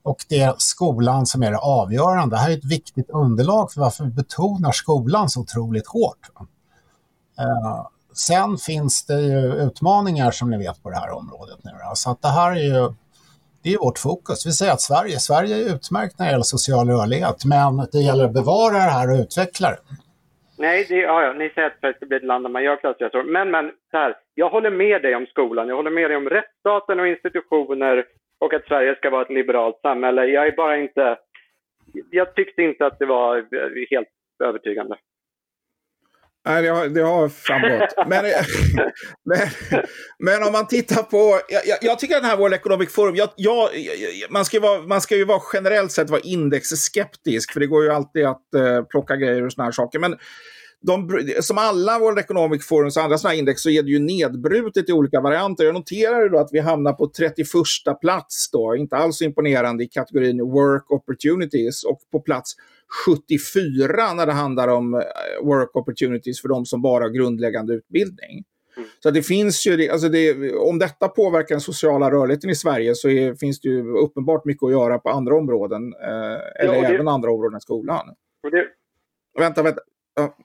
[0.02, 2.36] Och det är skolan som är det avgörande.
[2.36, 6.30] Det här är ett viktigt underlag för varför vi betonar skolan så otroligt hårt.
[7.38, 11.72] Eh, sen finns det ju utmaningar som ni vet på det här området nu.
[11.94, 12.94] Så att det här är ju
[13.62, 14.46] det är vårt fokus.
[14.46, 18.24] Vi säger att Sverige, Sverige är utmärkt när det gäller social rörlighet, men det gäller
[18.24, 19.82] att bevara det här och utveckla det.
[20.64, 22.76] Nej, det, ja, ja, ni säger att Sverige ska bli ett land där man gör
[22.76, 23.22] klassresor.
[23.22, 26.28] Men, men så här, jag håller med dig om skolan, jag håller med dig om
[26.28, 28.04] rättsstaten och institutioner
[28.40, 30.24] och att Sverige ska vara ett liberalt samhälle.
[30.24, 31.18] Jag är bara inte...
[32.10, 33.44] Jag tyckte inte att det var eh,
[33.90, 34.08] helt
[34.44, 34.96] övertygande.
[36.44, 37.94] Nej, det har, det har framgått.
[38.08, 38.24] men,
[39.24, 39.48] men,
[40.18, 41.40] men, om man tittar på...
[41.48, 43.16] Jag, jag tycker att den här World Economic Forum...
[43.16, 43.68] Jag, jag,
[44.30, 47.90] man, ska vara, man ska ju vara generellt sett vara indexskeptisk, för det går ju
[47.90, 49.98] alltid att uh, plocka grejer och såna här saker.
[49.98, 50.18] Men
[50.82, 54.88] de, som alla World Economic Forums och andra sådana index så är det ju nedbrutet
[54.88, 55.64] i olika varianter.
[55.64, 57.46] Jag noterar då att vi hamnar på 31
[58.00, 62.54] plats då, inte alls imponerande i kategorin Work Opportunities och på plats
[63.06, 65.00] 74 när det handlar om eh,
[65.42, 68.44] work opportunities för de som bara har grundläggande utbildning.
[68.76, 68.88] Mm.
[69.02, 73.08] Så det finns ju, alltså det, om detta påverkar den sociala rörligheten i Sverige så
[73.08, 75.94] är, finns det ju uppenbart mycket att göra på andra områden.
[76.02, 78.14] Eh, eller ja, det, även andra områden än skolan.
[78.50, 78.66] Det,
[79.38, 79.80] vänta, vänta.
[80.14, 80.36] Ja.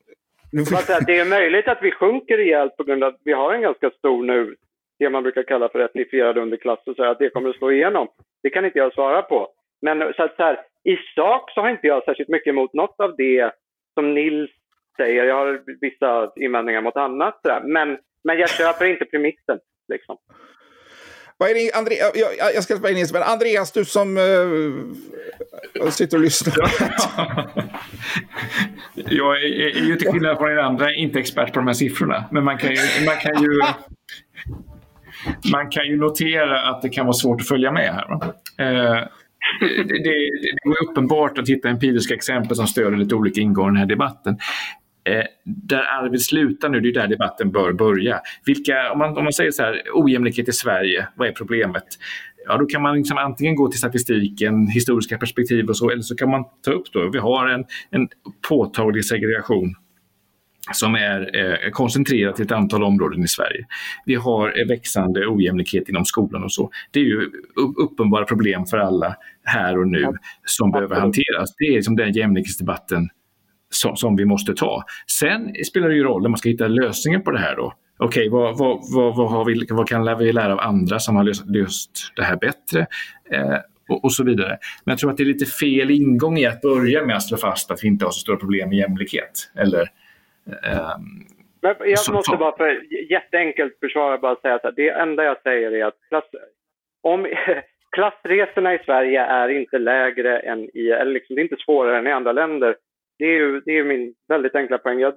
[1.07, 3.89] Det är möjligt att vi sjunker rejält på grund av att vi har en ganska
[3.89, 4.55] stor nu,
[4.99, 8.07] det man brukar kalla för etnifierad underklass och säga att det kommer att slå igenom.
[8.43, 9.47] Det kan inte jag svara på.
[9.81, 12.99] Men så att så här, i sak så har inte jag särskilt mycket emot något
[12.99, 13.51] av det
[13.93, 14.51] som Nils
[14.97, 15.23] säger.
[15.25, 17.39] Jag har vissa invändningar mot annat.
[17.63, 19.59] Men, men jag köper inte premissen.
[19.87, 20.17] Liksom.
[21.37, 26.17] Vad är det, André, jag, jag ska spela in men Andreas, du som äh, sitter
[26.17, 26.55] och lyssnar.
[28.95, 32.25] jag är, är ju till skillnad från er andra inte expert på de här siffrorna.
[32.31, 33.61] Men man kan ju, man kan ju,
[35.51, 38.13] man kan ju notera att det kan vara svårt att följa med här.
[38.13, 39.07] Uh,
[39.59, 43.73] det, det, det går uppenbart att hitta empiriska exempel som stöder lite olika ingångar i
[43.73, 44.37] den här debatten.
[45.09, 48.21] Eh, där Arvid slutar nu, det är där debatten bör börja.
[48.45, 51.83] Vilka, om, man, om man säger så här, ojämlikhet i Sverige, vad är problemet?
[52.47, 56.15] Ja, då kan man liksom antingen gå till statistiken, historiska perspektiv och så, eller så
[56.15, 58.07] kan man ta upp då, vi har en, en
[58.49, 59.75] påtaglig segregation
[60.73, 63.65] som är eh, koncentrerad till ett antal områden i Sverige.
[64.05, 66.71] Vi har växande ojämlikhet inom skolan och så.
[66.91, 67.31] Det är ju
[67.77, 70.13] uppenbara problem för alla här och nu
[70.43, 71.55] som behöver hanteras.
[71.57, 73.09] Det är liksom den jämlikhetsdebatten
[73.69, 74.83] som, som, vi måste ta.
[75.19, 77.73] Sen spelar det ju roll när man ska hitta lösningen på det här då.
[77.97, 78.79] Okej, okay, vad, vad,
[79.15, 82.35] vad, vad, vi, vad kan vi lära av andra som har löst, löst det här
[82.35, 82.87] bättre?
[83.31, 83.57] Eh,
[83.89, 84.57] och, och, så vidare.
[84.85, 87.37] Men jag tror att det är lite fel ingång i att börja med att slå
[87.37, 89.51] fast att vi inte har så stora problem med jämlikhet.
[89.57, 89.81] Eller,
[90.63, 90.97] eh,
[91.79, 95.85] jag så, måste bara för jätteenkelt försvara bara säga att det enda jag säger är
[95.85, 96.23] att klass,
[97.01, 97.27] om,
[97.95, 102.07] klassresorna i Sverige är inte lägre än i, eller liksom, det är inte svårare än
[102.07, 102.75] i andra länder.
[103.17, 104.99] Det är ju det är min väldigt enkla poäng.
[104.99, 105.13] Jag,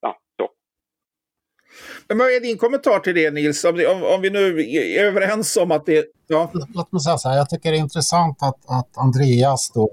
[0.00, 0.48] ja, så.
[2.08, 3.64] Men vad är din kommentar till det Nils?
[3.64, 6.06] Om, om, om vi nu är överens om att det...
[6.26, 6.50] Ja.
[6.74, 9.90] Låt mig säga så här, jag tycker det är intressant att, att Andreas då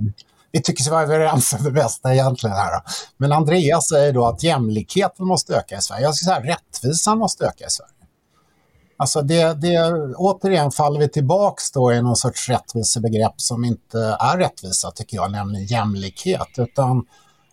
[0.52, 2.72] vi tycker vara överens om det bästa egentligen här.
[2.72, 2.82] Då.
[3.18, 6.04] Men Andreas säger då att jämlikheten måste öka i Sverige.
[6.04, 7.99] Jag skulle säga rättvisan måste öka i Sverige.
[9.02, 14.38] Alltså det, det, återigen faller vi tillbaks då i någon sorts rättvisebegrepp som inte är
[14.38, 16.48] rättvisa tycker jag, nämligen jämlikhet.
[16.58, 17.06] Utan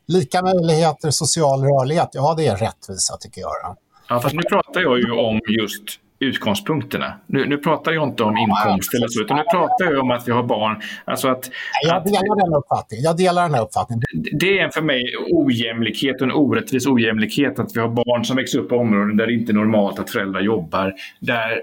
[0.06, 3.76] lika möjligheter, social rörlighet, ja det är rättvisa tycker jag.
[4.08, 5.84] Ja, fast nu pratar jag ju om just
[6.18, 7.14] utgångspunkterna.
[7.26, 10.28] Nu, nu pratar jag inte om inkomst eller så, utan nu pratar jag om att
[10.28, 10.80] vi har barn.
[11.04, 11.50] Alltså att,
[11.82, 13.04] jag delar den uppfattningen.
[13.04, 14.02] Jag delar den här uppfattningen.
[14.40, 15.02] Det är för mig
[15.32, 19.26] ojämlikhet och en orättvis ojämlikhet att vi har barn som växer upp i områden där
[19.26, 21.60] det inte är normalt att föräldrar jobbar, där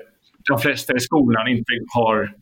[0.50, 2.34] de flesta i skolan inte har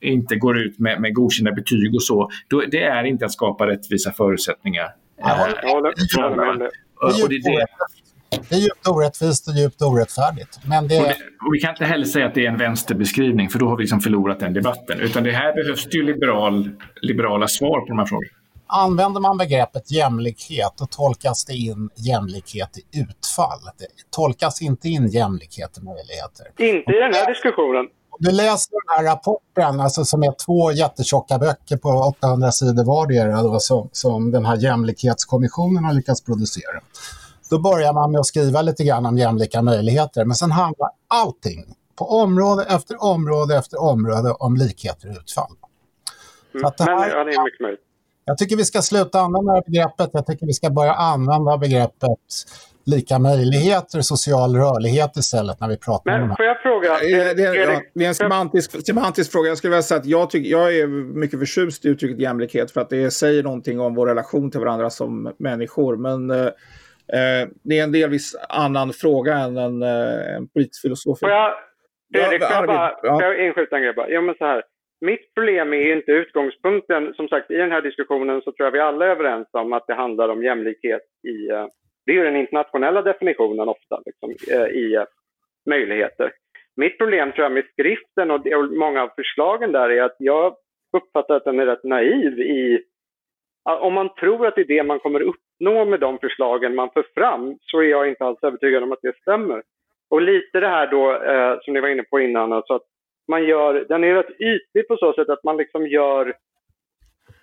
[0.00, 2.30] inte går ut med, med godkända betyg och så.
[2.48, 4.86] Då, det är inte att skapa rättvisa förutsättningar.
[5.20, 6.70] Ja, jag håller, jag håller med.
[7.00, 7.66] Och det är det
[8.30, 10.58] det är djupt orättvist och djupt orättfärdigt.
[10.64, 10.98] Men det...
[10.98, 11.14] Och det,
[11.46, 13.82] och vi kan inte heller säga att det är en vänsterbeskrivning, för då har vi
[13.82, 15.00] liksom förlorat den debatten.
[15.00, 16.70] Utan det här behövs ju liberal,
[17.02, 18.30] liberala svar på de här frågorna.
[18.70, 23.60] Använder man begreppet jämlikhet, då tolkas det in jämlikhet i utfall.
[23.78, 26.46] Det tolkas inte in jämlikhet i möjligheter.
[26.58, 27.86] Inte i den här diskussionen.
[28.18, 33.60] Du läser den här rapporten, alltså som är två jättetjocka böcker på 800 sidor vardera,
[33.60, 36.80] som, som den här jämlikhetskommissionen har lyckats producera.
[37.50, 41.74] Då börjar man med att skriva lite grann om jämlika möjligheter, men sen handlar allting
[41.98, 45.52] på område efter område efter område om likheter och utfall.
[46.54, 46.62] Mm.
[46.62, 47.80] Så det här, men, ja, det är mycket möjligt.
[48.24, 50.10] Jag tycker vi ska sluta använda begreppet.
[50.12, 52.18] Jag tycker vi ska börja använda begreppet
[52.84, 56.98] lika möjligheter, social rörlighet istället när vi pratar Men om det får jag fråga?
[57.00, 59.48] Det, det, Erik, ja, det är en semantisk, semantisk fråga.
[59.48, 60.86] Jag skulle vilja säga att jag, tycker, jag är
[61.18, 64.90] mycket förtjust i uttrycket jämlikhet för att det säger någonting om vår relation till varandra
[64.90, 65.96] som människor.
[65.96, 66.48] Men eh
[67.62, 71.20] det är en delvis annan fråga än en, eh, en politisk filosofi.
[71.20, 71.54] Får jag,
[72.14, 73.22] Fredrik, Ja, får jag bara ja.
[73.22, 74.10] jag inskjuta en grej bara?
[74.10, 74.62] Ja, men så här.
[75.00, 77.14] Mitt problem är inte utgångspunkten.
[77.14, 79.86] Som sagt, i den här diskussionen så tror jag vi alla är överens om att
[79.86, 81.50] det handlar om jämlikhet i...
[81.50, 81.66] eh,
[82.06, 85.04] Det är ju den internationella definitionen ofta, liksom, eh, i eh,
[85.70, 86.32] möjligheter.
[86.76, 90.54] Mitt problem tror jag med skriften och och många av förslagen där är att jag
[90.96, 92.82] uppfattar att den är rätt naiv i...
[93.80, 95.22] Om man tror att det är det man kommer
[95.58, 99.02] uppnå med de förslagen man för fram så är jag inte alls övertygad om att
[99.02, 99.62] det stämmer.
[100.10, 102.86] Och lite det här då eh, som ni var inne på innan, alltså att
[103.28, 106.28] man gör, den är rätt ytlig på så sätt att man liksom gör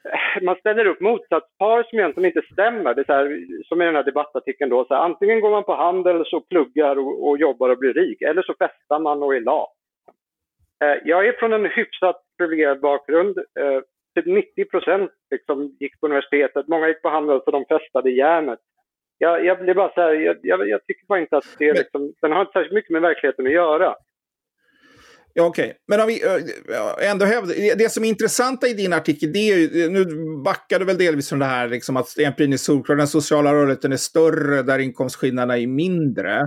[0.05, 2.93] eh, man ställer upp motsatspar som egentligen inte stämmer.
[2.93, 5.63] Det är så här, som i den här debattartikeln då, så här, antingen går man
[5.63, 9.35] på handel så pluggar och, och jobbar och blir rik, eller så festar man och
[9.35, 9.73] är lat.
[10.83, 13.37] Eh, jag är från en hyfsat privilegierad bakgrund.
[13.37, 13.81] Eh,
[14.15, 18.59] typ 90 procent liksom gick på universitetet, många gick på handel så de festade järnet.
[19.17, 21.73] Jag, jag blir bara så här, jag, jag, jag tycker bara inte att det är
[21.73, 23.95] liksom, den har inte särskilt mycket med verkligheten att göra.
[25.37, 26.21] Ja, Okej, men om vi
[27.11, 30.05] ändå hävdar, det- det som är intressanta i din artikel, det är ju, nu
[30.43, 33.91] backar du väl delvis från det här liksom att empirin är solklar, den sociala rörligheten
[33.91, 36.41] är större där inkomstskillnaderna är mindre.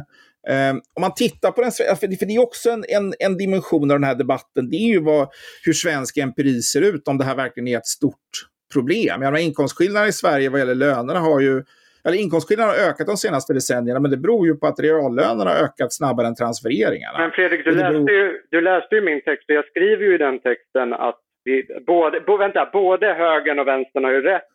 [0.48, 4.00] Eh, om man tittar på den, för det är också en, en, en dimension av
[4.00, 5.28] den här debatten, det är ju vad,
[5.64, 8.30] hur svensk empiri ser ut, om det här verkligen är ett stort
[8.72, 9.06] problem.
[9.08, 11.64] Jag menar, inkomstskillnaderna i Sverige vad gäller lönerna har ju
[12.04, 15.64] eller inkomstskillnaderna har ökat de senaste decennierna, men det beror ju på att reallönerna har
[15.64, 17.18] ökat snabbare än transfereringarna.
[17.18, 20.14] Men Fredrik, du beror- läste, ju, du läste ju min text och jag skriver ju
[20.14, 24.48] i den texten att vi, både, bo, vänta, både högern och vänstern har ju rätt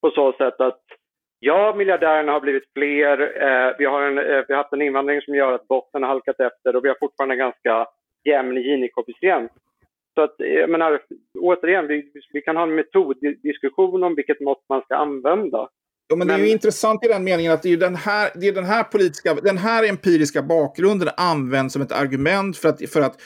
[0.00, 0.82] på så sätt att
[1.44, 3.16] ja, miljardärerna har blivit fler.
[3.46, 6.08] Eh, vi, har en, eh, vi har haft en invandring som gör att botten har
[6.08, 7.86] halkat efter och vi har fortfarande en ganska
[8.28, 9.52] jämn Gini-koefficient.
[10.14, 11.00] Så att, eh, jag menar,
[11.38, 15.68] återigen, vi, vi kan ha en metoddiskussion om vilket mått man ska använda.
[16.08, 18.48] Ja, men, det är ju intressant i den meningen att det är den här, det
[18.48, 23.00] är den här politiska, den här empiriska bakgrunden används som ett argument för att, för
[23.00, 23.16] att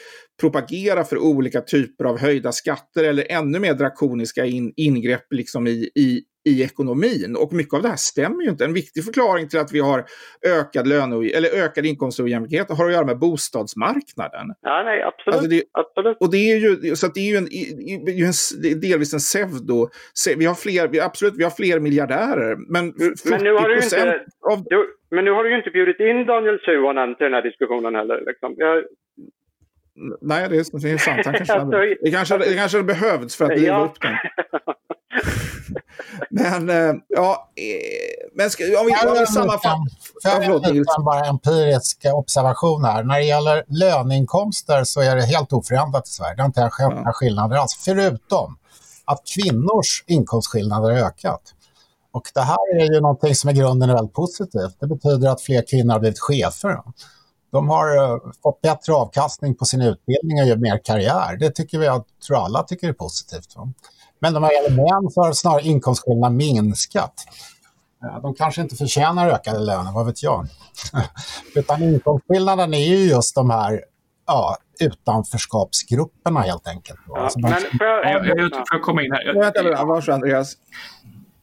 [0.40, 5.90] propagera för olika typer av höjda skatter eller ännu mer drakoniska in, ingrepp liksom i,
[5.94, 7.36] i, i ekonomin.
[7.38, 8.64] Och mycket av det här stämmer ju inte.
[8.64, 10.04] En viktig förklaring till att vi har
[10.46, 14.46] ökad, löne, eller ökad inkomstojämlikhet har att göra med bostadsmarknaden.
[14.60, 15.34] Ja, nej, absolut.
[15.34, 16.16] Alltså det, absolut.
[16.20, 17.46] och det är ju, så att det är ju en,
[18.16, 19.88] ju en, delvis en pseudo.
[20.14, 22.56] se- Vi har fler, vi, absolut, vi har fler miljardärer.
[22.72, 24.20] Men 40 Men nu har du inte,
[24.52, 27.42] av du, men nu har du ju inte bjudit in Daniel Suhonen till den här
[27.42, 28.22] diskussionen heller.
[28.26, 28.54] Liksom.
[28.56, 28.84] Jag,
[30.20, 31.24] Nej, det är, det är sant.
[31.26, 33.84] Han kanske, Alltså, det, kanske, det kanske hade behövts för att driva Ja.
[33.84, 34.14] upp den.
[36.30, 39.78] Men, eh, ja, eh, men ska, om vi, om vi sammanfattar...
[40.22, 43.02] Får Ja, bara empirisk observation här.
[43.02, 46.34] När det gäller löneinkomster så är det helt oförändrat i Sverige.
[46.34, 46.94] Det har inte skett Ja.
[46.94, 47.80] några skillnader alls.
[47.84, 48.58] Förutom
[49.04, 51.42] att kvinnors inkomstskillnader har ökat.
[52.12, 54.76] Och det här är ju någonting som i grunden är väldigt positivt.
[54.80, 56.78] Det betyder att fler kvinnor har blivit chefer.
[57.52, 61.36] De har eh, fått bättre avkastning på sin utbildning och gör mer karriär.
[61.36, 63.56] Det tycker vi, jag tror alla tycker är positivt.
[63.56, 63.72] Va?
[64.20, 67.14] Men när det gäller män så har snarare inkomstskillnaderna minskat.
[68.22, 70.46] De kanske inte förtjänar ökade löner, vad vet jag.
[71.54, 73.80] Utan inkomstskillnaden är ju just de här
[74.26, 77.00] ja, utanförskapsgrupperna helt enkelt.
[77.08, 77.18] ja.
[77.20, 79.24] Alltså, Men man- får jag, Jag, jag, jag, får jag komma in här?
[79.24, 80.52] Jag, Vänta, vänta, varsågod Andreas.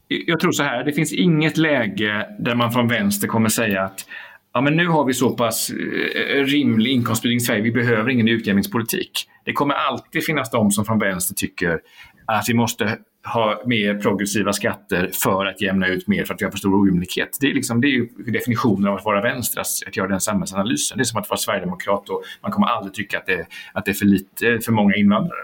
[0.07, 4.05] jag tror så här, det finns inget läge där man från vänster kommer säga att
[4.53, 8.28] ja, men nu har vi så pass eh, rimlig inkomstspridning i Sverige, vi behöver ingen
[8.28, 9.11] utjämningspolitik.
[9.45, 11.80] Det kommer alltid finnas de som från vänster tycker
[12.26, 16.45] att vi måste ha mer progressiva skatter för att jämna ut mer för att vi
[16.45, 17.38] har för stor ojämlikhet.
[17.41, 20.97] Det är, liksom, det är ju definitionen av att vara vänster, att, göra den samhällsanalysen.
[20.97, 23.91] Det är som att vara sverigedemokrat och man kommer aldrig tycka att det, att det
[23.91, 25.39] är för, lite, för många invandrare.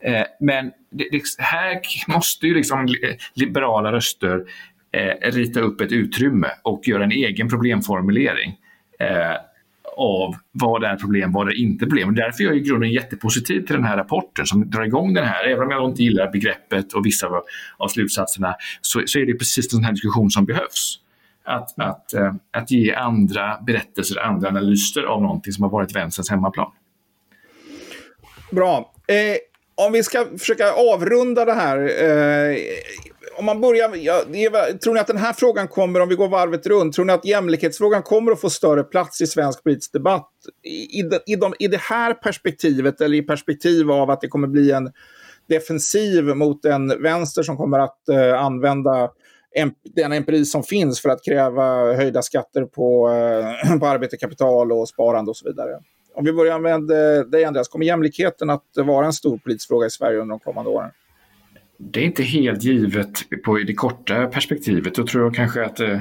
[0.00, 2.88] Eh, men det, det, här måste ju liksom
[3.34, 4.44] liberala röster
[4.92, 8.56] eh, rita upp ett utrymme och göra en egen problemformulering
[8.98, 9.36] eh,
[9.96, 12.08] av vad är problem, vad är inte problem.
[12.08, 15.24] Och därför är jag i grunden jättepositiv till den här rapporten som drar igång den
[15.24, 15.44] här.
[15.44, 17.28] Även om jag inte gillar begreppet och vissa
[17.76, 20.98] av, slutsatserna så, så är det precis en sån här diskussion som behövs.
[21.44, 26.30] Att, att, eh, att ge andra berättelser, andra analyser av någonting som har varit vänsterns
[26.30, 26.70] hemmaplan.
[28.50, 28.92] Bra.
[29.08, 29.36] Eh,
[29.86, 31.78] om vi ska försöka avrunda det här.
[31.78, 32.56] Eh,
[33.38, 36.28] om man börjar, ja, är, tror ni att den här frågan kommer, om vi går
[36.28, 40.30] varvet runt, tror ni att jämlikhetsfrågan kommer att få större plats i svensk politisk debatt?
[40.62, 44.28] I, i, de, i, de, I det här perspektivet eller i perspektiv av att det
[44.28, 44.92] kommer bli en
[45.48, 49.10] defensiv mot en vänster som kommer att eh, använda
[49.94, 54.88] den empiri som finns för att kräva höjda skatter på, eh, på arbete, kapital och
[54.88, 55.78] sparande och så vidare.
[56.14, 59.86] Om vi börjar med eh, dig Andreas, kommer jämlikheten att vara en stor politisk fråga
[59.86, 60.90] i Sverige under de kommande åren?
[61.78, 64.94] Det är inte helt givet på det korta perspektivet.
[64.94, 66.00] Då tror jag kanske att eh,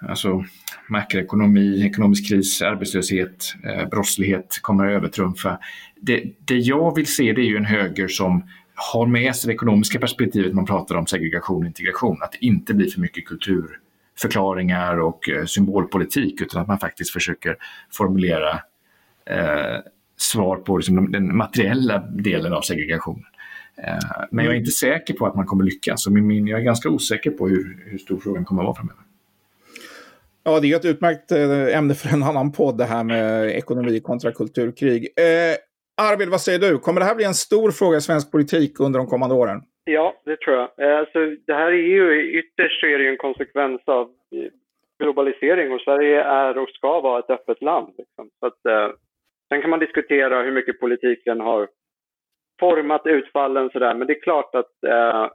[0.00, 0.44] alltså,
[0.88, 5.58] makroekonomi, ekonomisk kris, arbetslöshet, eh, brottslighet kommer att övertrumfa.
[6.00, 8.42] Det, det jag vill se det är ju en höger som
[8.74, 12.22] har med sig det ekonomiska perspektivet man pratar om segregation och integration.
[12.22, 17.56] Att det inte blir för mycket kulturförklaringar och eh, symbolpolitik utan att man faktiskt försöker
[17.92, 18.50] formulera
[19.30, 19.78] eh,
[20.16, 23.24] svar på liksom, den materiella delen av segregationen.
[23.86, 26.08] Eh, men jag är inte säker på att man kommer lyckas.
[26.08, 29.02] Min, jag är ganska osäker på hur, hur stor frågan kommer att vara framöver.
[30.44, 34.00] Ja, det är ett utmärkt eh, ämne för en annan podd det här med ekonomi
[34.00, 35.08] kontra kulturkrig.
[35.16, 35.54] Eh,
[36.10, 36.78] Arvid, vad säger du?
[36.78, 39.60] Kommer det här bli en stor fråga i svensk politik under de kommande åren?
[39.84, 40.68] Ja, det tror jag.
[40.82, 44.10] Eh, alltså, det här är ju ytterst är det en konsekvens av
[45.02, 47.94] globalisering och Sverige är och ska vara ett öppet land.
[47.98, 48.30] Liksom.
[48.40, 48.96] Så att, eh,
[49.48, 51.68] sen kan man diskutera hur mycket politiken har
[52.60, 55.30] format utfallen sådär, men det är klart att eh,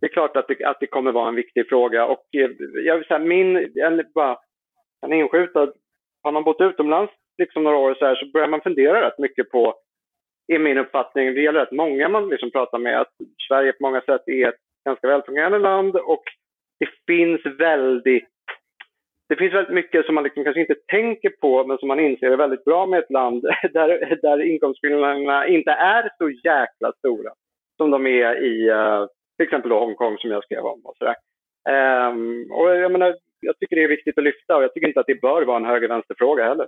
[0.00, 2.06] det är klart att det, att det kommer vara en viktig fråga.
[2.06, 2.50] Och eh,
[2.84, 4.38] jag vill säga min, eller bara
[5.06, 5.72] en inskjuta,
[6.22, 9.50] har man bott utomlands liksom några år så här så börjar man fundera rätt mycket
[9.50, 9.74] på,
[10.52, 13.12] i min uppfattning, det gäller rätt många man liksom pratar med, att
[13.48, 16.22] Sverige på många sätt är ett ganska välfungerande land och
[16.78, 18.31] det finns väldigt
[19.32, 22.30] det finns väldigt mycket som man liksom kanske inte tänker på men som man inser
[22.30, 27.30] är väldigt bra med ett land där, där inkomstskillnaderna inte är så jäkla stora
[27.76, 29.06] som de är i uh,
[29.36, 31.16] till exempel Hongkong som jag skrev om och sådär.
[32.08, 35.00] Um, och jag menar, jag tycker det är viktigt att lyfta och jag tycker inte
[35.00, 36.66] att det bör vara en höger-vänster-fråga heller.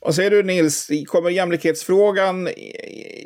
[0.00, 2.52] Vad säger du Nils, kommer jämlikhetsfrågan i,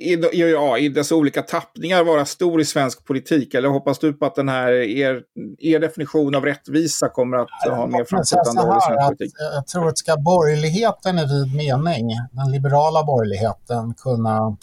[0.01, 3.55] i, ja, i dessa olika tappningar vara stor i svensk politik?
[3.55, 5.23] Eller hoppas du på att den här, er,
[5.59, 9.33] er definition av rättvisa kommer att ha mer framträdande roll i svensk politik?
[9.55, 14.57] Jag tror att ska borgerligheten i vid mening, den liberala borgerligheten, kunna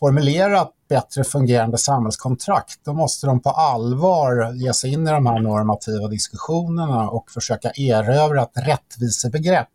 [0.00, 5.26] formulera ett bättre fungerande samhällskontrakt, då måste de på allvar ge sig in i de
[5.26, 9.68] här normativa diskussionerna och försöka erövra ett rättvisebegrepp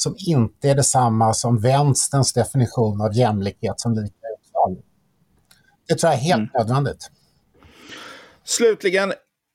[0.00, 4.82] som inte är detsamma som vänsterns definition av jämlikhet som lika utfall.
[5.88, 6.50] Det tror jag är helt mm.
[6.54, 7.10] nödvändigt.
[8.44, 9.12] Slutligen,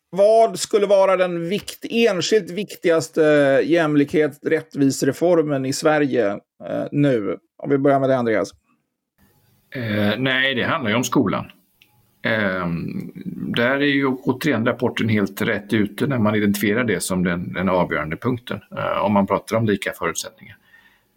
[0.10, 3.22] vad skulle vara den vikt, enskilt viktigaste
[3.66, 6.32] jämlikhet rättvisereformen i Sverige
[6.66, 7.38] eh, nu?
[7.64, 8.52] Om vi börjar med det, Andreas.
[9.76, 11.46] Eh, nej, det handlar ju om skolan.
[12.26, 12.68] Eh,
[13.36, 17.70] där är ju återigen rapporten helt rätt ute när man identifierar det som den, den
[17.70, 20.58] avgörande punkten, eh, om man pratar om lika förutsättningar.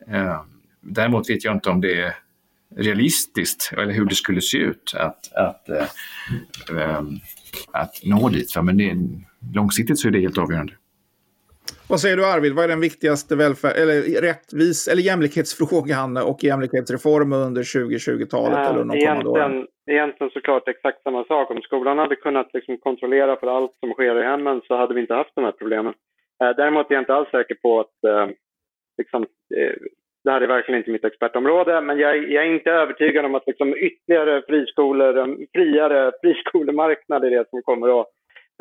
[0.09, 0.43] Eh,
[0.81, 2.15] däremot vet jag inte om det är
[2.77, 5.87] realistiskt, eller hur det skulle se ut att, att, eh,
[6.81, 7.19] ehm,
[7.73, 8.55] att nå dit.
[8.63, 8.97] Men det,
[9.55, 10.73] långsiktigt så är det helt avgörande.
[11.91, 13.99] Vad säger du Arvid, vad är den viktigaste välfärd, eller
[14.31, 18.59] rättvis, eller jämlikhetsfrågan och jämlikhetsreformen under 2020-talet?
[18.59, 21.51] Ja, eller de egentligen, egentligen såklart exakt samma sak.
[21.51, 25.01] Om skolan hade kunnat liksom kontrollera för allt som sker i hemmen så hade vi
[25.01, 25.95] inte haft de här problemen.
[26.43, 28.27] Eh, däremot är jag inte alls säker på att eh,
[28.99, 29.23] liksom,
[29.57, 29.75] eh,
[30.25, 33.47] det här är verkligen inte mitt expertområde, men jag, jag är inte övertygad om att
[33.47, 38.07] liksom, ytterligare friskolor, friare friskolemarknad är det som kommer att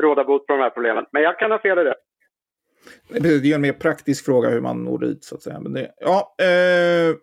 [0.01, 1.05] råda bot på de här problemen.
[1.11, 1.95] Men jag kan ha fel i det.
[3.09, 5.59] Det är en mer praktisk fråga hur man når dit så att säga.
[5.59, 7.15] Men det, ja, eh,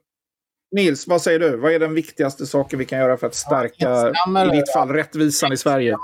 [0.74, 1.56] Nils, vad säger du?
[1.56, 4.12] Vad är den viktigaste saken vi kan göra för att stärka,
[4.54, 5.96] i ditt fall, rättvisan i Sverige?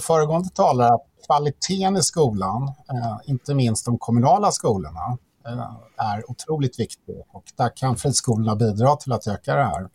[0.00, 6.80] Föregående talare att kvaliteten i skolan, eh, inte minst de kommunala skolorna, eh, är otroligt
[6.80, 7.16] viktig.
[7.32, 9.88] Och där kan friskolorna bidra till att öka det här.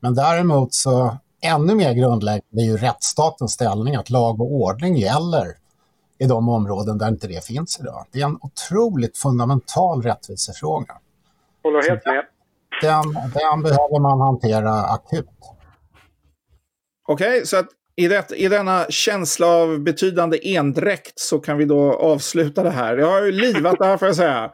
[0.00, 5.56] Men däremot så ännu mer grundläggande är ju rättsstatens ställning, att lag och ordning gäller
[6.22, 8.06] i de områden där inte det finns idag.
[8.12, 10.94] Det är en otroligt fundamental rättvisefråga.
[11.62, 12.24] Håller helt med.
[12.80, 15.26] Den, den behöver man hantera akut.
[17.08, 17.66] Okej, okay, så att
[18.04, 22.96] i, det, I denna känsla av betydande endräkt så kan vi då avsluta det här.
[22.96, 24.52] Jag har ju livat det här får jag säga.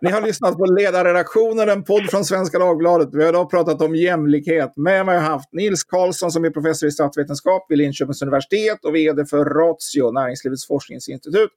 [0.00, 3.08] Ni har lyssnat på Ledarredaktionen, en podd från Svenska Dagbladet.
[3.12, 4.72] Vi har idag pratat om jämlikhet.
[4.76, 8.84] Med mig har jag haft Nils Karlsson som är professor i statsvetenskap vid Linköpings universitet
[8.84, 11.50] och vd för Ratio, Näringslivets forskningsinstitut.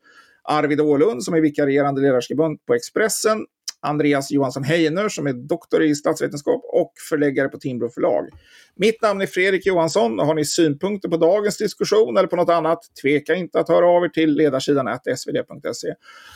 [0.44, 3.46] Arvid Åhlund som är vikarierande ledarskribent på Expressen
[3.82, 8.28] Andreas Johansson Heiner som är doktor i statsvetenskap och förläggare på Timbro förlag.
[8.76, 12.50] Mitt namn är Fredrik Johansson och har ni synpunkter på dagens diskussion eller på något
[12.50, 15.94] annat, tveka inte att höra av er till ledarsidan svd.se.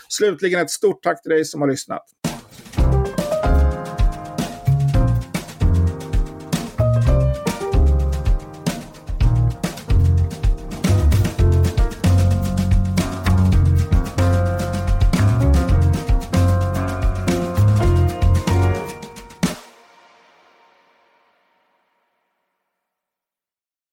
[0.10, 2.04] Slutligen ett stort tack till dig som har lyssnat.